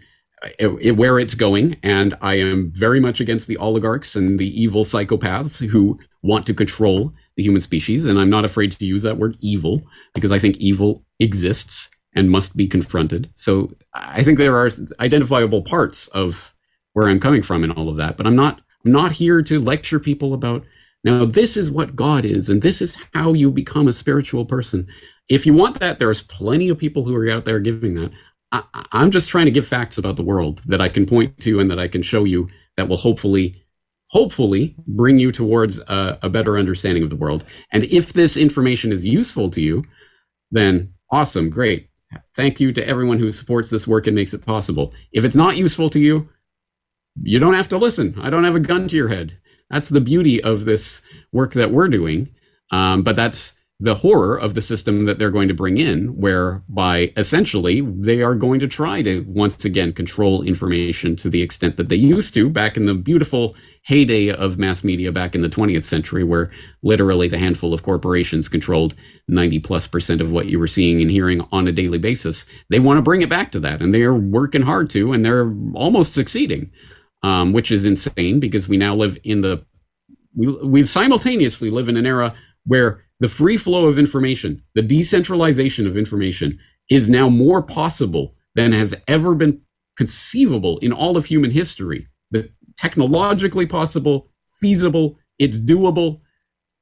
[0.59, 4.39] it, uh, it, where it's going, and I am very much against the oligarchs and
[4.39, 8.07] the evil psychopaths who want to control the human species.
[8.07, 9.83] And I'm not afraid to use that word evil
[10.15, 13.31] because I think evil exists and must be confronted.
[13.35, 14.71] So I think there are
[15.01, 16.55] identifiable parts of
[16.95, 18.17] where I'm coming from and all of that.
[18.17, 20.65] But I'm not I'm not here to lecture people about
[21.05, 24.89] now this is what God is and this is how you become a spiritual person.
[25.29, 28.13] If you want that, there's plenty of people who are out there giving that.
[28.75, 31.61] I, I'm just trying to give facts about the world that I can point to
[31.61, 33.63] and that I can show you that will hopefully
[34.11, 37.45] hopefully bring you towards a, a, better understanding of the world.
[37.73, 39.85] And if this information is useful to you,
[40.53, 41.89] then awesome, great.
[42.35, 44.95] Thank you to everyone who supports this work and makes it possible.
[45.11, 46.29] If it's not useful to you,
[47.21, 48.15] you don't have to listen.
[48.21, 49.39] I don't have a gun to your head.
[49.71, 51.03] That's the beauty of this
[51.33, 52.31] work that we're doing.
[52.71, 57.13] Um, but that's the horror of the system that they're going to bring in, whereby
[57.17, 61.91] essentially they are going to try to once again control information to the extent that
[61.91, 65.83] they used to back in the beautiful heyday of mass media back in the 20th
[65.83, 66.51] century, where
[66.83, 68.95] literally the handful of corporations controlled
[69.29, 72.47] 90 plus percent of what you were seeing and hearing on a daily basis.
[72.71, 75.25] They want to bring it back to that, and they are working hard to, and
[75.25, 76.71] they're almost succeeding
[77.23, 79.65] um, which is insane because we now live in the
[80.35, 85.87] we, we simultaneously live in an era where the free flow of information, the decentralization
[85.87, 86.59] of information,
[86.91, 89.61] is now more possible than has ever been
[89.97, 92.09] conceivable in all of human history.
[92.31, 96.21] The technologically possible, feasible, it's doable,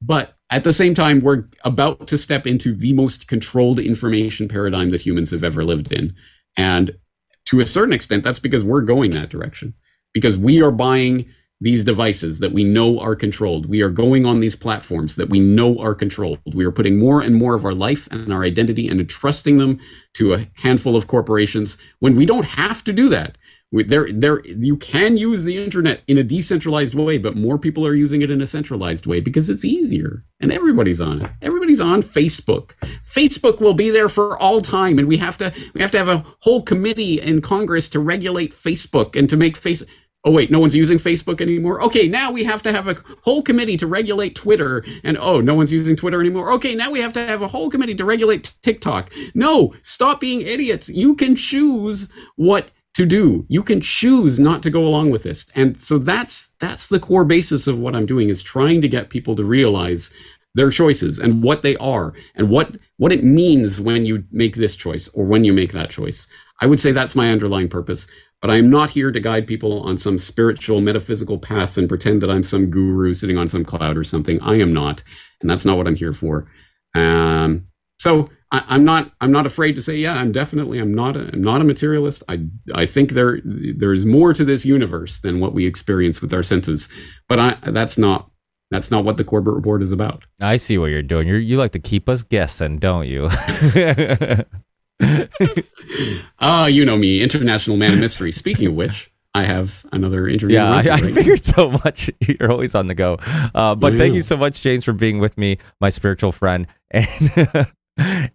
[0.01, 4.91] but at the same time, we're about to step into the most controlled information paradigm
[4.91, 6.13] that humans have ever lived in.
[6.55, 6.97] And
[7.45, 9.73] to a certain extent, that's because we're going that direction
[10.13, 11.25] because we are buying
[11.65, 13.65] these devices that we know are controlled.
[13.65, 16.37] We are going on these platforms that we know are controlled.
[16.45, 19.79] We are putting more and more of our life and our identity and entrusting them
[20.13, 23.39] to a handful of corporations when we don't have to do that.
[23.71, 27.85] We, there, there, you can use the internet in a decentralized way, but more people
[27.87, 31.31] are using it in a centralized way because it's easier and everybody's on it.
[31.41, 32.75] Everybody's on Facebook.
[33.03, 36.07] Facebook will be there for all time, and we have to, we have to have
[36.07, 39.89] a whole committee in Congress to regulate Facebook and to make Facebook
[40.25, 41.81] oh wait no one's using facebook anymore?
[41.81, 45.55] Okay now we have to have a whole committee to regulate twitter and oh no
[45.55, 46.51] one's using twitter anymore?
[46.53, 49.11] Okay now we have to have a whole committee to regulate tiktok.
[49.33, 50.89] No stop being idiots.
[50.89, 53.45] You can choose what to do.
[53.49, 55.45] You can choose not to go along with this.
[55.53, 59.09] And so that's that's the core basis of what i'm doing is trying to get
[59.09, 60.13] people to realize
[60.55, 64.75] their choices and what they are and what what it means when you make this
[64.75, 66.27] choice or when you make that choice.
[66.61, 68.07] I would say that's my underlying purpose
[68.45, 72.29] but I'm not here to guide people on some spiritual, metaphysical path and pretend that
[72.29, 74.39] I'm some guru sitting on some cloud or something.
[74.43, 75.01] I am not,
[75.41, 76.45] and that's not what I'm here for.
[76.93, 77.65] Um,
[77.97, 81.21] so I, am not I'm not afraid to say, yeah, I'm definitely I'm not a,
[81.33, 82.21] I'm not a materialist.
[82.29, 86.43] I I think there there's more to this universe than what we experience with our
[86.43, 86.87] senses.
[87.27, 88.29] But I that's not
[88.69, 90.25] that's not what the Corbett Report is about.
[90.39, 91.27] I see what you're doing.
[91.27, 93.23] You you like to keep us guessing, don't you?
[95.01, 98.31] Ah, uh, you know me, international man of mystery.
[98.31, 100.55] Speaking of which, I have another interview.
[100.55, 102.09] Yeah, I, I right figured so much.
[102.21, 103.17] You're always on the go.
[103.53, 107.67] Uh, but thank you so much, James, for being with me, my spiritual friend, and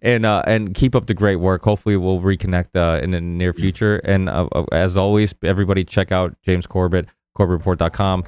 [0.01, 1.63] and uh, and keep up the great work.
[1.63, 3.97] Hopefully, we'll reconnect uh, in the near future.
[4.03, 7.07] And uh, uh, as always, everybody check out James Corbett,
[7.37, 8.23] CorbettReport.com.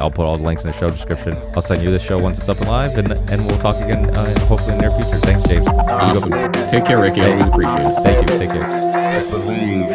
[0.00, 1.36] I'll put all the links in the show description.
[1.54, 4.06] I'll send you this show once it's up and live, and, and we'll talk again
[4.16, 5.18] uh, hopefully in the near future.
[5.18, 5.66] Thanks, James.
[5.68, 6.32] Awesome.
[6.68, 7.22] Take care, Ricky.
[7.22, 8.04] I always appreciate it.
[8.04, 8.38] Thank you.
[8.38, 9.91] Take care.